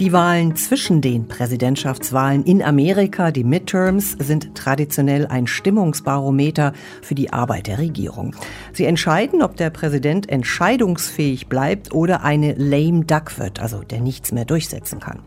Die 0.00 0.14
Wahlen 0.14 0.56
zwischen 0.56 1.02
den 1.02 1.28
Präsidentschaftswahlen 1.28 2.42
in 2.44 2.62
Amerika, 2.62 3.30
die 3.30 3.44
Midterms, 3.44 4.12
sind 4.12 4.54
traditionell 4.54 5.26
ein 5.26 5.46
Stimmungsbarometer 5.46 6.72
für 7.02 7.14
die 7.14 7.34
Arbeit 7.34 7.66
der 7.66 7.76
Regierung. 7.76 8.34
Sie 8.72 8.86
entscheiden, 8.86 9.42
ob 9.42 9.58
der 9.58 9.68
Präsident 9.68 10.26
entscheidungsfähig 10.30 11.48
bleibt 11.48 11.92
oder 11.92 12.24
eine 12.24 12.54
lame 12.54 13.04
duck 13.04 13.38
wird, 13.38 13.60
also 13.60 13.82
der 13.82 14.00
nichts 14.00 14.32
mehr 14.32 14.46
durchsetzen 14.46 15.00
kann. 15.00 15.18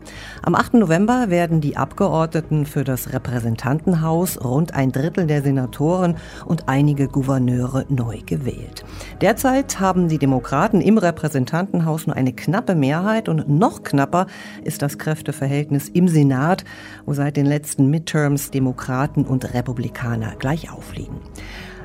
Am 0.42 0.56
8. 0.56 0.74
November 0.74 1.30
werden 1.30 1.60
die 1.60 1.76
Abgeordneten 1.76 2.66
für 2.66 2.82
das 2.82 3.12
Repräsentantenhaus, 3.12 4.42
rund 4.42 4.74
ein 4.74 4.90
Drittel 4.90 5.28
der 5.28 5.44
Senatoren 5.44 6.16
und 6.46 6.68
einige 6.68 7.06
Gouverneure 7.06 7.86
neu 7.90 8.18
gewählt. 8.26 8.84
Derzeit 9.20 9.78
haben 9.78 10.08
die 10.08 10.18
Demokraten 10.18 10.80
im 10.80 10.98
Repräsentantenhaus 10.98 12.08
nur 12.08 12.16
eine 12.16 12.32
knappe 12.32 12.74
Mehrheit 12.74 13.28
und 13.28 13.48
noch 13.48 13.84
knapper 13.84 14.26
ist 14.64 14.82
das 14.82 14.98
Kräfteverhältnis 14.98 15.88
im 15.88 16.08
Senat, 16.08 16.64
wo 17.06 17.14
seit 17.14 17.36
den 17.36 17.46
letzten 17.46 17.88
Midterms 17.88 18.50
Demokraten 18.50 19.24
und 19.24 19.54
Republikaner 19.54 20.34
gleich 20.36 20.70
aufliegen. 20.70 21.20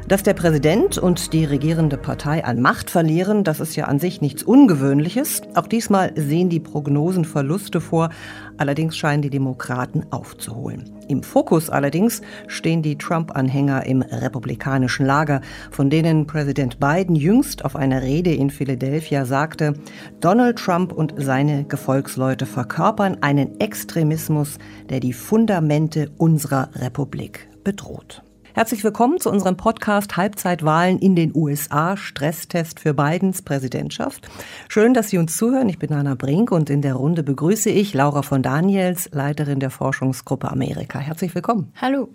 Dass 0.10 0.24
der 0.24 0.34
Präsident 0.34 0.98
und 0.98 1.34
die 1.34 1.46
regierende 1.46 1.96
Partei 1.96 2.44
an 2.44 2.64
Macht 2.64 2.90
verlieren, 2.90 3.44
das 3.44 3.60
ist 3.60 3.76
ja 3.76 3.86
an 3.86 4.00
sich 4.00 4.22
nichts 4.22 4.42
Ungewöhnliches. 4.42 5.44
Auch 5.54 5.68
diesmal 5.68 6.14
sehen 6.16 6.50
die 6.50 6.60
Prognosen 6.60 7.26
Verluste 7.26 7.80
vor. 7.80 8.10
Allerdings 8.58 8.98
scheinen 8.98 9.22
die 9.22 9.30
Demokraten 9.30 10.08
aufzuholen. 10.10 10.90
Im 11.08 11.22
Fokus 11.22 11.70
allerdings 11.70 12.24
stehen 12.48 12.82
die 12.82 12.98
Trump-Anhänger 12.98 13.86
im 13.86 14.02
republikanischen 14.02 15.06
Lager, 15.06 15.42
von 15.70 15.92
denen 15.92 16.26
Präsident 16.26 16.80
Biden 16.80 17.16
jüngst 17.16 17.64
auf 17.64 17.76
einer 17.76 18.02
Rede 18.02 18.34
in 18.34 18.50
Philadelphia 18.50 19.26
sagte, 19.26 19.76
Donald 20.22 20.58
Trump 20.58 20.92
und 20.92 21.14
seine 21.18 21.66
Gefolgsleute 21.66 22.48
verkörpern 22.48 23.18
einen 23.22 23.60
Extremismus, 23.60 24.58
der 24.90 25.02
die 25.02 25.14
Fundamente 25.14 26.10
unserer 26.18 26.70
Republik 26.74 27.48
bedroht. 27.64 28.24
Herzlich 28.56 28.84
willkommen 28.84 29.20
zu 29.20 29.30
unserem 29.30 29.58
Podcast 29.58 30.18
Halbzeitwahlen 30.18 30.98
in 30.98 31.16
den 31.16 31.32
USA, 31.36 31.96
Stresstest 31.96 32.80
für 32.80 32.96
Bidens 32.96 33.44
Präsidentschaft. 33.44 34.28
Schön, 34.68 34.96
dass 34.96 35.10
Sie 35.10 35.20
uns 35.20 35.38
zuhören. 35.38 35.70
Ich 35.70 35.78
bin 35.78 35.94
Anna 35.94 36.16
Brink 36.16 36.52
und 36.52 36.72
in 36.72 36.82
der 36.82 36.96
Runde 36.96 37.22
begrüße 37.22 37.70
ich 37.70 37.94
Laura 37.94 38.24
von 38.24 38.42
Daniels, 38.42 39.10
Leiterin 39.14 39.60
der 39.60 39.70
Forschungsgruppe 39.70 40.50
Amerika. 40.50 40.98
Herzlich 40.98 41.36
willkommen. 41.36 41.72
Hallo. 41.80 42.10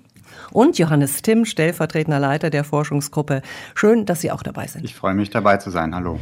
Und 0.51 0.77
Johannes 0.77 1.23
Timm, 1.23 1.45
stellvertretender 1.45 2.19
Leiter 2.19 2.51
der 2.51 2.65
Forschungsgruppe. 2.65 3.41
Schön, 3.77 4.05
dass 4.05 4.21
Sie 4.21 4.33
auch 4.33 4.43
dabei 4.43 4.67
sind. 4.67 4.85
Ich 4.85 4.97
freue 4.97 5.15
mich 5.15 5.31
dabei 5.31 5.59
zu 5.59 5.71
sein. 5.71 5.95
Hallo. 5.95 6.19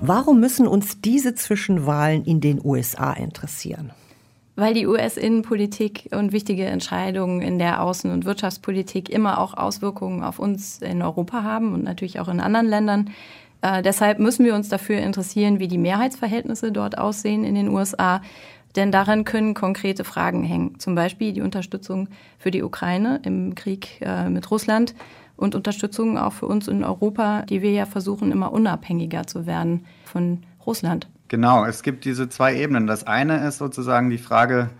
Warum 0.00 0.38
müssen 0.38 0.68
uns 0.68 1.00
diese 1.00 1.34
Zwischenwahlen 1.34 2.24
in 2.24 2.40
den 2.40 2.60
USA 2.64 3.12
interessieren? 3.12 3.90
Weil 4.56 4.72
die 4.72 4.86
US-Innenpolitik 4.86 6.08
und 6.12 6.32
wichtige 6.32 6.64
Entscheidungen 6.64 7.42
in 7.42 7.58
der 7.58 7.82
Außen- 7.82 8.12
und 8.12 8.24
Wirtschaftspolitik 8.24 9.10
immer 9.10 9.38
auch 9.38 9.54
Auswirkungen 9.54 10.24
auf 10.24 10.38
uns 10.38 10.80
in 10.80 11.02
Europa 11.02 11.42
haben 11.42 11.74
und 11.74 11.84
natürlich 11.84 12.18
auch 12.18 12.28
in 12.28 12.40
anderen 12.40 12.66
Ländern. 12.66 13.10
Äh, 13.60 13.82
deshalb 13.82 14.18
müssen 14.18 14.44
wir 14.46 14.54
uns 14.54 14.70
dafür 14.70 14.98
interessieren, 14.98 15.60
wie 15.60 15.68
die 15.68 15.78
Mehrheitsverhältnisse 15.78 16.72
dort 16.72 16.96
aussehen 16.96 17.44
in 17.44 17.54
den 17.54 17.68
USA. 17.68 18.22
Denn 18.76 18.92
daran 18.92 19.24
können 19.24 19.54
konkrete 19.54 20.04
Fragen 20.04 20.42
hängen. 20.42 20.78
Zum 20.78 20.94
Beispiel 20.94 21.32
die 21.32 21.40
Unterstützung 21.40 22.08
für 22.38 22.50
die 22.50 22.62
Ukraine 22.62 23.20
im 23.24 23.54
Krieg 23.54 24.00
äh, 24.00 24.28
mit 24.28 24.50
Russland 24.50 24.94
und 25.36 25.54
Unterstützung 25.54 26.18
auch 26.18 26.32
für 26.32 26.46
uns 26.46 26.66
in 26.66 26.82
Europa, 26.82 27.42
die 27.42 27.60
wir 27.60 27.72
ja 27.72 27.86
versuchen, 27.86 28.32
immer 28.32 28.52
unabhängiger 28.52 29.26
zu 29.26 29.46
werden 29.46 29.84
von 30.04 30.42
Russland. 30.66 31.08
Genau, 31.28 31.64
es 31.64 31.82
gibt 31.82 32.04
diese 32.04 32.28
zwei 32.28 32.56
Ebenen. 32.56 32.86
Das 32.86 33.04
eine 33.04 33.46
ist 33.46 33.58
sozusagen 33.58 34.10
die 34.10 34.18
Frage, 34.18 34.70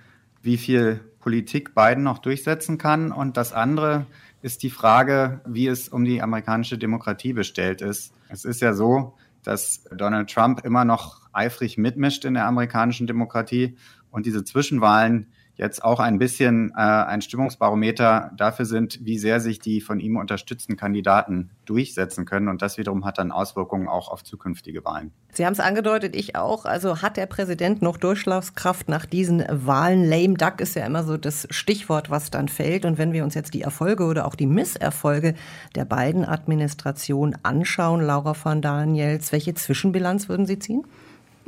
wie 0.42 0.56
viel 0.56 1.00
Politik 1.18 1.74
Biden 1.74 2.04
noch 2.04 2.18
durchsetzen 2.18 2.78
kann. 2.78 3.10
Und 3.10 3.36
das 3.36 3.52
andere 3.52 4.06
ist 4.42 4.62
die 4.62 4.70
Frage, 4.70 5.40
wie 5.44 5.66
es 5.66 5.88
um 5.88 6.04
die 6.04 6.22
amerikanische 6.22 6.78
Demokratie 6.78 7.32
bestellt 7.32 7.82
ist. 7.82 8.12
Es 8.28 8.44
ist 8.44 8.60
ja 8.60 8.74
so, 8.74 9.16
dass 9.42 9.84
Donald 9.96 10.30
Trump 10.30 10.64
immer 10.64 10.84
noch 10.84 11.20
eifrig 11.32 11.78
mitmischt 11.78 12.24
in 12.24 12.34
der 12.34 12.46
amerikanischen 12.46 13.08
Demokratie 13.08 13.76
und 14.10 14.24
diese 14.24 14.44
Zwischenwahlen 14.44 15.26
jetzt 15.56 15.82
auch 15.82 16.00
ein 16.00 16.18
bisschen 16.18 16.70
äh, 16.76 16.80
ein 16.80 17.22
Stimmungsbarometer 17.22 18.30
dafür 18.36 18.66
sind, 18.66 19.04
wie 19.04 19.18
sehr 19.18 19.40
sich 19.40 19.58
die 19.58 19.80
von 19.80 20.00
ihm 20.00 20.16
unterstützten 20.16 20.76
Kandidaten 20.76 21.50
durchsetzen 21.64 22.26
können. 22.26 22.48
Und 22.48 22.62
das 22.62 22.78
wiederum 22.78 23.04
hat 23.04 23.18
dann 23.18 23.32
Auswirkungen 23.32 23.88
auch 23.88 24.08
auf 24.08 24.22
zukünftige 24.22 24.84
Wahlen. 24.84 25.12
Sie 25.32 25.44
haben 25.46 25.54
es 25.54 25.60
angedeutet, 25.60 26.14
ich 26.14 26.36
auch. 26.36 26.66
Also 26.66 27.02
hat 27.02 27.16
der 27.16 27.26
Präsident 27.26 27.82
noch 27.82 27.96
Durchschlagskraft 27.96 28.88
nach 28.88 29.06
diesen 29.06 29.44
Wahlen? 29.48 30.04
Lame 30.04 30.34
Duck 30.34 30.60
ist 30.60 30.76
ja 30.76 30.84
immer 30.84 31.04
so 31.04 31.16
das 31.16 31.48
Stichwort, 31.50 32.10
was 32.10 32.30
dann 32.30 32.48
fällt. 32.48 32.84
Und 32.84 32.98
wenn 32.98 33.12
wir 33.12 33.24
uns 33.24 33.34
jetzt 33.34 33.54
die 33.54 33.62
Erfolge 33.62 34.04
oder 34.04 34.26
auch 34.26 34.34
die 34.34 34.46
Misserfolge 34.46 35.34
der 35.74 35.86
beiden 35.86 36.24
Administrationen 36.24 37.36
anschauen, 37.42 38.02
Laura 38.02 38.34
von 38.34 38.60
Daniels, 38.60 39.32
welche 39.32 39.54
Zwischenbilanz 39.54 40.28
würden 40.28 40.46
Sie 40.46 40.58
ziehen? 40.58 40.84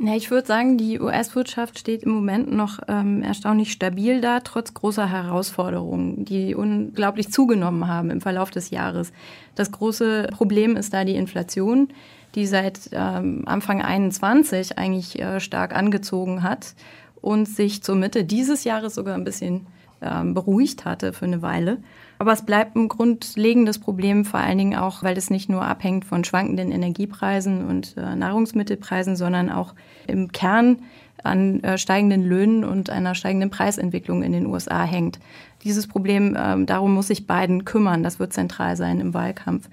Ja, 0.01 0.15
ich 0.15 0.31
würde 0.31 0.47
sagen, 0.47 0.77
die 0.77 0.97
US-Wirtschaft 0.97 1.77
steht 1.77 2.03
im 2.03 2.11
Moment 2.11 2.53
noch 2.53 2.79
ähm, 2.87 3.21
erstaunlich 3.21 3.73
stabil 3.73 4.21
da, 4.21 4.39
trotz 4.39 4.73
großer 4.73 5.09
Herausforderungen, 5.09 6.23
die 6.23 6.55
unglaublich 6.55 7.33
zugenommen 7.33 7.85
haben 7.85 8.09
im 8.09 8.21
Verlauf 8.21 8.49
des 8.49 8.69
Jahres. 8.69 9.11
Das 9.55 9.73
große 9.73 10.29
Problem 10.31 10.77
ist 10.77 10.93
da 10.93 11.03
die 11.03 11.15
Inflation, 11.15 11.89
die 12.35 12.45
seit 12.45 12.91
ähm, 12.93 13.43
Anfang 13.45 13.81
21 13.81 14.77
eigentlich 14.77 15.19
äh, 15.19 15.41
stark 15.41 15.75
angezogen 15.75 16.43
hat 16.43 16.75
und 17.19 17.49
sich 17.49 17.83
zur 17.83 17.95
Mitte 17.95 18.23
dieses 18.23 18.63
Jahres 18.63 18.95
sogar 18.95 19.15
ein 19.15 19.25
bisschen 19.25 19.67
ähm, 20.01 20.33
beruhigt 20.33 20.85
hatte 20.85 21.11
für 21.11 21.25
eine 21.25 21.41
Weile. 21.41 21.79
Aber 22.19 22.33
es 22.33 22.41
bleibt 22.41 22.75
ein 22.75 22.89
grundlegendes 22.89 23.79
Problem, 23.79 24.25
vor 24.25 24.41
allen 24.41 24.57
Dingen 24.57 24.77
auch, 24.77 25.03
weil 25.03 25.17
es 25.17 25.29
nicht 25.29 25.49
nur 25.49 25.63
abhängt 25.63 26.03
von 26.03 26.25
schwankenden 26.25 26.69
Energiepreisen 26.69 27.65
und 27.65 27.95
äh, 27.95 28.13
Nahrungsmittelpreisen, 28.13 29.15
sondern 29.15 29.49
auch 29.49 29.73
im 30.05 30.31
Kern 30.33 30.81
an 31.23 31.63
äh, 31.63 31.77
steigenden 31.77 32.23
Löhnen 32.23 32.65
und 32.65 32.89
einer 32.89 33.15
steigenden 33.15 33.49
Preisentwicklung 33.49 34.21
in 34.21 34.33
den 34.33 34.47
USA 34.47 34.83
hängt. 34.83 35.19
Dieses 35.63 35.87
Problem, 35.87 36.35
äh, 36.35 36.65
darum 36.65 36.93
muss 36.93 37.07
sich 37.07 37.25
Biden 37.25 37.63
kümmern. 37.63 38.03
Das 38.03 38.19
wird 38.19 38.33
zentral 38.33 38.75
sein 38.75 38.99
im 38.99 39.13
Wahlkampf. 39.13 39.69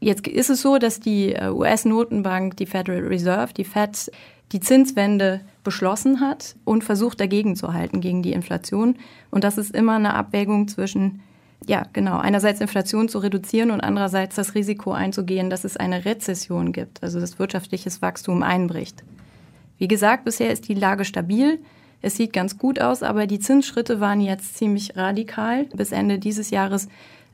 Jetzt 0.00 0.26
ist 0.26 0.48
es 0.48 0.62
so, 0.62 0.78
dass 0.78 0.98
die 0.98 1.34
äh, 1.34 1.50
US-Notenbank, 1.50 2.56
die 2.56 2.66
Federal 2.66 3.02
Reserve, 3.02 3.52
die 3.52 3.64
Fed, 3.64 4.10
die 4.52 4.60
Zinswende 4.60 5.42
beschlossen 5.62 6.20
hat 6.20 6.56
und 6.64 6.84
versucht 6.84 7.20
dagegen 7.20 7.54
zu 7.54 7.74
halten, 7.74 8.00
gegen 8.00 8.22
die 8.22 8.32
Inflation. 8.32 8.96
Und 9.30 9.44
das 9.44 9.58
ist 9.58 9.74
immer 9.74 9.96
eine 9.96 10.14
Abwägung 10.14 10.68
zwischen 10.68 11.20
ja, 11.64 11.84
genau. 11.92 12.18
Einerseits 12.18 12.60
Inflation 12.60 13.08
zu 13.08 13.18
reduzieren 13.18 13.70
und 13.70 13.80
andererseits 13.80 14.36
das 14.36 14.54
Risiko 14.54 14.92
einzugehen, 14.92 15.50
dass 15.50 15.64
es 15.64 15.76
eine 15.76 16.04
Rezession 16.04 16.72
gibt, 16.72 17.02
also 17.02 17.18
dass 17.18 17.38
wirtschaftliches 17.38 18.02
Wachstum 18.02 18.42
einbricht. 18.42 19.02
Wie 19.78 19.88
gesagt, 19.88 20.24
bisher 20.24 20.52
ist 20.52 20.68
die 20.68 20.74
Lage 20.74 21.04
stabil. 21.04 21.58
Es 22.02 22.16
sieht 22.16 22.32
ganz 22.32 22.58
gut 22.58 22.80
aus, 22.80 23.02
aber 23.02 23.26
die 23.26 23.38
Zinsschritte 23.38 24.00
waren 24.00 24.20
jetzt 24.20 24.56
ziemlich 24.56 24.96
radikal. 24.96 25.64
Bis 25.74 25.92
Ende 25.92 26.18
dieses 26.18 26.50
Jahres 26.50 26.88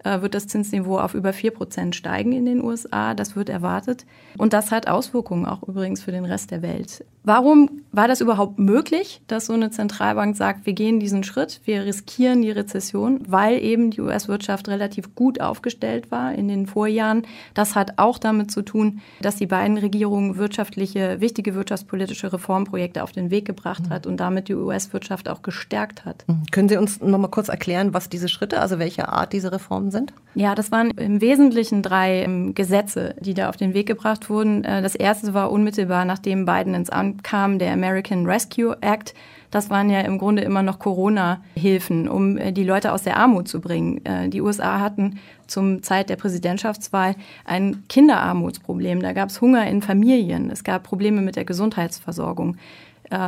wird 0.04 0.34
das 0.34 0.46
Zinsniveau 0.46 0.98
auf 0.98 1.14
über 1.14 1.32
4 1.32 1.50
Prozent 1.52 1.96
steigen 1.96 2.32
in 2.32 2.46
den 2.46 2.62
USA. 2.62 3.14
Das 3.14 3.36
wird 3.36 3.48
erwartet. 3.48 4.04
Und 4.38 4.52
das 4.52 4.70
hat 4.70 4.88
Auswirkungen 4.88 5.46
auch 5.46 5.62
übrigens 5.62 6.02
für 6.02 6.12
den 6.12 6.24
Rest 6.24 6.50
der 6.50 6.62
Welt. 6.62 7.04
Warum 7.24 7.82
war 7.92 8.08
das 8.08 8.20
überhaupt 8.20 8.58
möglich, 8.58 9.22
dass 9.28 9.46
so 9.46 9.52
eine 9.52 9.70
Zentralbank 9.70 10.36
sagt, 10.36 10.66
wir 10.66 10.72
gehen 10.72 10.98
diesen 10.98 11.22
Schritt, 11.22 11.60
wir 11.64 11.84
riskieren 11.84 12.42
die 12.42 12.50
Rezession, 12.50 13.20
weil 13.28 13.62
eben 13.62 13.92
die 13.92 14.00
US-Wirtschaft 14.00 14.68
relativ 14.68 15.14
gut 15.14 15.40
aufgestellt 15.40 16.10
war 16.10 16.34
in 16.34 16.48
den 16.48 16.66
Vorjahren. 16.66 17.22
Das 17.54 17.76
hat 17.76 17.98
auch 17.98 18.18
damit 18.18 18.50
zu 18.50 18.62
tun, 18.62 19.00
dass 19.20 19.36
die 19.36 19.46
beiden 19.46 19.78
Regierungen 19.78 20.36
wirtschaftliche, 20.36 21.20
wichtige 21.20 21.54
wirtschaftspolitische 21.54 22.32
Reformprojekte 22.32 23.04
auf 23.04 23.12
den 23.12 23.30
Weg 23.30 23.44
gebracht 23.44 23.88
hat 23.88 24.04
und 24.04 24.16
damit 24.16 24.48
die 24.48 24.54
US-Wirtschaft 24.54 25.28
auch 25.28 25.42
gestärkt 25.42 26.04
hat. 26.04 26.24
Mhm. 26.26 26.42
Können 26.50 26.68
Sie 26.68 26.76
uns 26.76 27.00
noch 27.00 27.18
mal 27.18 27.28
kurz 27.28 27.48
erklären, 27.48 27.94
was 27.94 28.08
diese 28.08 28.28
Schritte, 28.28 28.60
also 28.60 28.80
welche 28.80 29.08
Art 29.08 29.32
diese 29.32 29.52
Reformen 29.52 29.91
sind? 29.92 30.12
Ja, 30.34 30.54
das 30.54 30.72
waren 30.72 30.90
im 30.92 31.20
Wesentlichen 31.20 31.82
drei 31.82 32.22
ähm, 32.22 32.54
Gesetze, 32.54 33.14
die 33.20 33.34
da 33.34 33.50
auf 33.50 33.56
den 33.56 33.74
Weg 33.74 33.86
gebracht 33.86 34.30
wurden. 34.30 34.64
Äh, 34.64 34.80
das 34.80 34.94
erste 34.94 35.34
war 35.34 35.50
unmittelbar, 35.50 36.04
nachdem 36.04 36.46
Biden 36.46 36.74
ins 36.74 36.90
Amt 36.90 37.22
kam 37.22 37.58
der 37.58 37.72
American 37.72 38.26
Rescue 38.26 38.76
Act. 38.80 39.14
Das 39.50 39.68
waren 39.68 39.90
ja 39.90 40.00
im 40.00 40.16
Grunde 40.16 40.42
immer 40.42 40.62
noch 40.62 40.78
Corona-Hilfen, 40.78 42.08
um 42.08 42.38
äh, 42.38 42.52
die 42.52 42.64
Leute 42.64 42.92
aus 42.92 43.02
der 43.02 43.18
Armut 43.18 43.46
zu 43.46 43.60
bringen. 43.60 44.02
Äh, 44.06 44.30
die 44.30 44.40
USA 44.40 44.80
hatten 44.80 45.18
zum 45.46 45.82
Zeit 45.82 46.08
der 46.08 46.16
Präsidentschaftswahl 46.16 47.14
ein 47.44 47.84
Kinderarmutsproblem. 47.88 49.02
Da 49.02 49.12
gab 49.12 49.28
es 49.28 49.42
Hunger 49.42 49.66
in 49.66 49.82
Familien. 49.82 50.50
Es 50.50 50.64
gab 50.64 50.82
Probleme 50.82 51.20
mit 51.20 51.36
der 51.36 51.44
Gesundheitsversorgung. 51.44 52.56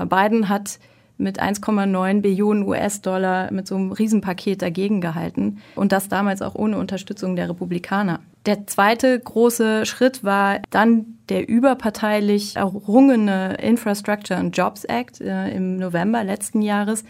Biden 0.08 0.48
hat 0.48 0.78
mit 1.16 1.40
1,9 1.40 2.20
Billionen 2.20 2.66
US-Dollar 2.66 3.52
mit 3.52 3.66
so 3.66 3.76
einem 3.76 3.92
Riesenpaket 3.92 4.62
dagegen 4.62 5.00
gehalten 5.00 5.58
und 5.74 5.92
das 5.92 6.08
damals 6.08 6.42
auch 6.42 6.54
ohne 6.54 6.78
Unterstützung 6.78 7.36
der 7.36 7.48
Republikaner. 7.48 8.20
Der 8.46 8.66
zweite 8.66 9.18
große 9.18 9.86
Schritt 9.86 10.22
war 10.24 10.60
dann 10.70 11.18
der 11.28 11.48
überparteilich 11.48 12.56
errungene 12.56 13.54
Infrastructure 13.54 14.38
and 14.38 14.56
Jobs 14.56 14.84
Act 14.84 15.20
äh, 15.20 15.48
im 15.50 15.78
November 15.78 16.22
letzten 16.24 16.60
Jahres. 16.60 17.04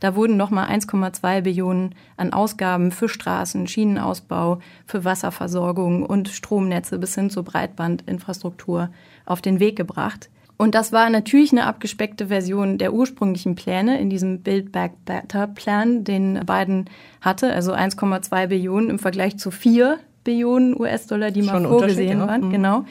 Da 0.00 0.16
wurden 0.16 0.36
nochmal 0.36 0.68
1,2 0.68 1.40
Billionen 1.40 1.94
an 2.18 2.34
Ausgaben 2.34 2.90
für 2.90 3.08
Straßen, 3.08 3.66
Schienenausbau, 3.66 4.58
für 4.84 5.04
Wasserversorgung 5.04 6.04
und 6.04 6.28
Stromnetze 6.28 6.98
bis 6.98 7.14
hin 7.14 7.30
zur 7.30 7.44
Breitbandinfrastruktur 7.44 8.90
auf 9.24 9.40
den 9.40 9.60
Weg 9.60 9.76
gebracht. 9.76 10.28
Und 10.56 10.74
das 10.74 10.92
war 10.92 11.10
natürlich 11.10 11.52
eine 11.52 11.66
abgespeckte 11.66 12.28
Version 12.28 12.78
der 12.78 12.92
ursprünglichen 12.92 13.54
Pläne 13.56 14.00
in 14.00 14.08
diesem 14.08 14.42
Build 14.42 14.70
Back 14.70 14.92
Better 15.04 15.46
Plan, 15.48 16.04
den 16.04 16.40
Biden 16.46 16.88
hatte, 17.20 17.52
also 17.52 17.72
1,2 17.72 18.46
Billionen 18.46 18.90
im 18.90 18.98
Vergleich 18.98 19.36
zu 19.36 19.50
4 19.50 19.98
Billionen 20.22 20.78
US-Dollar, 20.78 21.30
die 21.30 21.42
mal 21.42 21.62
vorgesehen 21.62 22.20
waren. 22.20 22.46
Mhm. 22.46 22.50
Genau. 22.50 22.84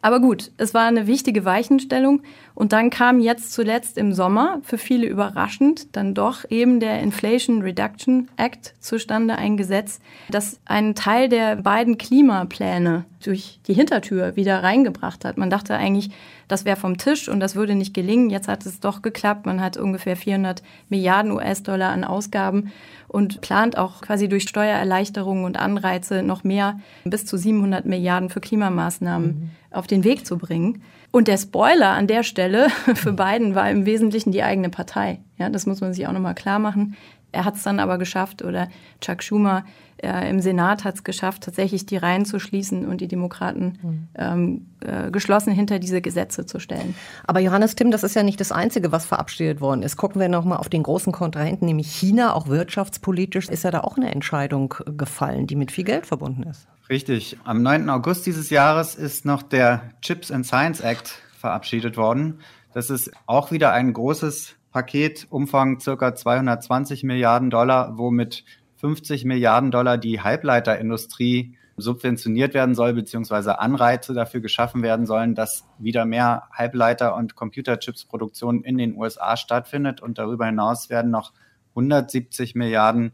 Aber 0.00 0.20
gut, 0.20 0.52
es 0.58 0.74
war 0.74 0.86
eine 0.86 1.06
wichtige 1.06 1.44
Weichenstellung. 1.44 2.22
Und 2.54 2.72
dann 2.72 2.90
kam 2.90 3.20
jetzt 3.20 3.52
zuletzt 3.52 3.98
im 3.98 4.12
Sommer, 4.12 4.60
für 4.62 4.78
viele 4.78 5.06
überraschend, 5.06 5.96
dann 5.96 6.14
doch 6.14 6.44
eben 6.50 6.80
der 6.80 7.00
Inflation 7.00 7.62
Reduction 7.62 8.28
Act 8.36 8.74
zustande, 8.80 9.36
ein 9.36 9.56
Gesetz, 9.56 10.00
das 10.30 10.60
einen 10.66 10.94
Teil 10.94 11.28
der 11.28 11.56
beiden 11.56 11.98
Klimapläne 11.98 13.04
durch 13.24 13.60
die 13.66 13.74
Hintertür 13.74 14.36
wieder 14.36 14.62
reingebracht 14.62 15.24
hat. 15.24 15.36
Man 15.36 15.50
dachte 15.50 15.74
eigentlich, 15.74 16.10
das 16.48 16.64
wäre 16.64 16.76
vom 16.76 16.96
Tisch 16.96 17.28
und 17.28 17.40
das 17.40 17.54
würde 17.54 17.74
nicht 17.74 17.94
gelingen. 17.94 18.30
Jetzt 18.30 18.48
hat 18.48 18.66
es 18.66 18.80
doch 18.80 19.02
geklappt. 19.02 19.46
Man 19.46 19.60
hat 19.60 19.76
ungefähr 19.76 20.16
400 20.16 20.62
Milliarden 20.88 21.30
US-Dollar 21.30 21.90
an 21.90 22.04
Ausgaben 22.04 22.72
und 23.06 23.40
plant 23.40 23.78
auch 23.78 24.00
quasi 24.00 24.28
durch 24.28 24.48
Steuererleichterungen 24.48 25.44
und 25.44 25.58
Anreize 25.58 26.22
noch 26.22 26.44
mehr 26.44 26.80
bis 27.04 27.26
zu 27.26 27.36
700 27.36 27.86
Milliarden 27.86 28.30
für 28.30 28.40
Klimamaßnahmen 28.40 29.28
mhm. 29.28 29.50
auf 29.70 29.86
den 29.86 30.04
Weg 30.04 30.26
zu 30.26 30.38
bringen. 30.38 30.82
Und 31.10 31.28
der 31.28 31.38
Spoiler 31.38 31.90
an 31.90 32.06
der 32.06 32.22
Stelle 32.22 32.68
für 32.94 33.12
Biden 33.12 33.54
war 33.54 33.70
im 33.70 33.86
Wesentlichen 33.86 34.32
die 34.32 34.42
eigene 34.42 34.70
Partei. 34.70 35.20
Ja, 35.38 35.48
das 35.50 35.66
muss 35.66 35.80
man 35.80 35.92
sich 35.92 36.06
auch 36.06 36.12
nochmal 36.12 36.34
klar 36.34 36.58
machen. 36.58 36.96
Er 37.30 37.44
hat 37.44 37.56
es 37.56 37.62
dann 37.62 37.78
aber 37.78 37.98
geschafft 37.98 38.42
oder 38.42 38.68
Chuck 39.00 39.22
Schumer 39.22 39.64
äh, 40.02 40.30
im 40.30 40.40
Senat 40.40 40.84
hat 40.84 40.96
es 40.96 41.04
geschafft, 41.04 41.42
tatsächlich 41.42 41.86
die 41.86 41.96
Reihen 41.96 42.24
zu 42.24 42.38
schließen 42.38 42.86
und 42.86 43.00
die 43.00 43.08
Demokraten 43.08 43.78
mhm. 43.82 44.08
ähm, 44.14 44.66
äh, 44.80 45.10
geschlossen 45.10 45.52
hinter 45.52 45.78
diese 45.78 46.00
Gesetze 46.00 46.46
zu 46.46 46.60
stellen. 46.60 46.94
Aber 47.26 47.40
Johannes 47.40 47.74
Tim, 47.74 47.90
das 47.90 48.04
ist 48.04 48.14
ja 48.14 48.22
nicht 48.22 48.40
das 48.40 48.52
Einzige, 48.52 48.92
was 48.92 49.06
verabschiedet 49.06 49.60
worden 49.60 49.82
ist. 49.82 49.96
Gucken 49.96 50.20
wir 50.20 50.28
nochmal 50.28 50.58
auf 50.58 50.68
den 50.68 50.82
großen 50.82 51.12
Kontrahenten, 51.12 51.66
nämlich 51.66 51.90
China. 51.90 52.34
Auch 52.34 52.48
wirtschaftspolitisch 52.48 53.48
ist 53.48 53.64
ja 53.64 53.70
da 53.70 53.80
auch 53.80 53.96
eine 53.96 54.12
Entscheidung 54.12 54.74
gefallen, 54.96 55.46
die 55.46 55.56
mit 55.56 55.72
viel 55.72 55.84
Geld 55.84 56.06
verbunden 56.06 56.44
ist. 56.44 56.66
Richtig. 56.88 57.36
Am 57.44 57.62
9. 57.62 57.90
August 57.90 58.24
dieses 58.26 58.50
Jahres 58.50 58.94
ist 58.94 59.24
noch 59.24 59.42
der 59.42 59.82
Chips 60.00 60.30
and 60.30 60.46
Science 60.46 60.80
Act 60.80 61.20
verabschiedet 61.38 61.96
worden. 61.96 62.40
Das 62.72 62.90
ist 62.90 63.10
auch 63.26 63.50
wieder 63.50 63.72
ein 63.72 63.92
großes 63.92 64.54
Paket, 64.72 65.26
Umfang 65.30 65.80
circa 65.80 66.14
220 66.14 67.02
Milliarden 67.02 67.50
Dollar, 67.50 67.98
womit 67.98 68.44
50 68.78 69.24
Milliarden 69.24 69.70
Dollar 69.70 69.98
die 69.98 70.20
Halbleiterindustrie 70.20 71.56
subventioniert 71.76 72.54
werden 72.54 72.74
soll, 72.74 72.92
beziehungsweise 72.92 73.60
Anreize 73.60 74.14
dafür 74.14 74.40
geschaffen 74.40 74.82
werden 74.82 75.06
sollen, 75.06 75.34
dass 75.34 75.64
wieder 75.78 76.04
mehr 76.04 76.48
Halbleiter- 76.52 77.14
und 77.14 77.36
Computerchips-Produktion 77.36 78.64
in 78.64 78.78
den 78.78 78.96
USA 78.96 79.36
stattfindet. 79.36 80.00
Und 80.00 80.18
darüber 80.18 80.46
hinaus 80.46 80.90
werden 80.90 81.10
noch 81.10 81.32
170 81.70 82.54
Milliarden 82.54 83.12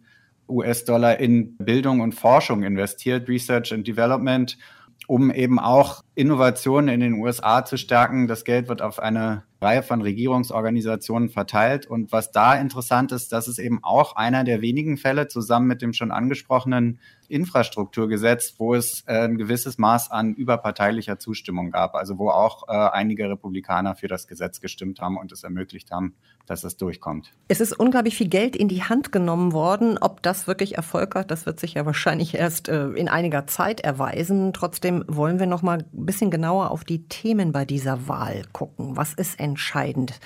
US-Dollar 0.49 1.19
in 1.19 1.57
Bildung 1.57 2.01
und 2.01 2.15
Forschung 2.15 2.63
investiert, 2.63 3.29
Research 3.29 3.73
and 3.73 3.87
Development, 3.87 4.59
um 5.07 5.31
eben 5.31 5.59
auch 5.59 6.03
Innovationen 6.15 6.89
in 6.89 7.01
den 7.01 7.15
USA 7.15 7.65
zu 7.65 7.77
stärken. 7.77 8.27
Das 8.27 8.45
Geld 8.45 8.69
wird 8.69 8.83
auf 8.83 8.99
eine 8.99 9.45
Reihe 9.65 9.83
von 9.83 10.03
Regierungsorganisationen 10.03 11.31
verteilt. 11.31 11.87
Und 11.87 12.13
was 12.13 12.31
da 12.31 12.55
interessant 12.55 13.11
ist, 13.11 13.33
das 13.33 13.49
ist 13.49 13.59
eben 13.59 13.83
auch 13.83 14.15
einer 14.15 14.45
der 14.45 14.61
wenigen 14.61 14.97
Fälle 14.97 15.27
zusammen 15.27 15.67
mit 15.67 15.83
dem 15.83 15.93
schon 15.93 16.13
angesprochenen 16.13 17.01
Infrastrukturgesetz, 17.35 18.55
wo 18.59 18.75
es 18.75 19.03
äh, 19.07 19.25
ein 19.25 19.37
gewisses 19.37 19.77
Maß 19.77 20.11
an 20.13 20.35
überparteilicher 20.35 21.19
Zustimmung 21.19 21.73
gab. 21.73 21.97
Also 21.97 22.17
wo 22.19 22.31
auch 22.31 22.69
äh, 22.69 22.73
einige 22.73 23.29
Republikaner 23.29 23.97
für 23.97 24.07
das 24.07 24.29
Gesetz 24.29 24.61
gestimmt 24.61 25.01
haben 25.01 25.17
und 25.17 25.33
es 25.33 25.43
ermöglicht 25.43 25.91
haben, 25.91 26.15
dass 26.47 26.63
es 26.63 26.77
durchkommt. 26.77 27.33
Es 27.49 27.61
ist 27.61 27.73
unglaublich 27.73 28.17
viel 28.17 28.29
Geld 28.29 28.55
in 28.55 28.69
die 28.69 28.85
Hand 28.85 29.11
genommen 29.11 29.53
worden. 29.53 29.99
Ob 29.99 30.23
das 30.23 30.47
wirklich 30.47 30.77
Erfolg 30.77 31.17
hat, 31.17 31.33
das 31.33 31.45
wird 31.45 31.59
sich 31.59 31.75
ja 31.75 31.85
wahrscheinlich 31.85 32.35
erst 32.35 32.69
äh, 32.69 32.87
in 32.91 33.09
einiger 33.09 33.49
Zeit 33.49 33.81
erweisen. 33.81 34.53
Trotzdem 34.53 35.05
wollen 35.09 35.41
wir 35.41 35.47
noch 35.47 35.63
mal 35.63 35.79
ein 35.79 36.07
bisschen 36.07 36.31
genauer 36.31 36.71
auf 36.71 36.85
die 36.85 37.09
Themen 37.09 37.51
bei 37.51 37.65
dieser 37.65 38.07
Wahl 38.07 38.43
gucken. 38.53 38.97
Was 38.97 39.13
ist 39.15 39.41
entscheidend, 39.41 40.21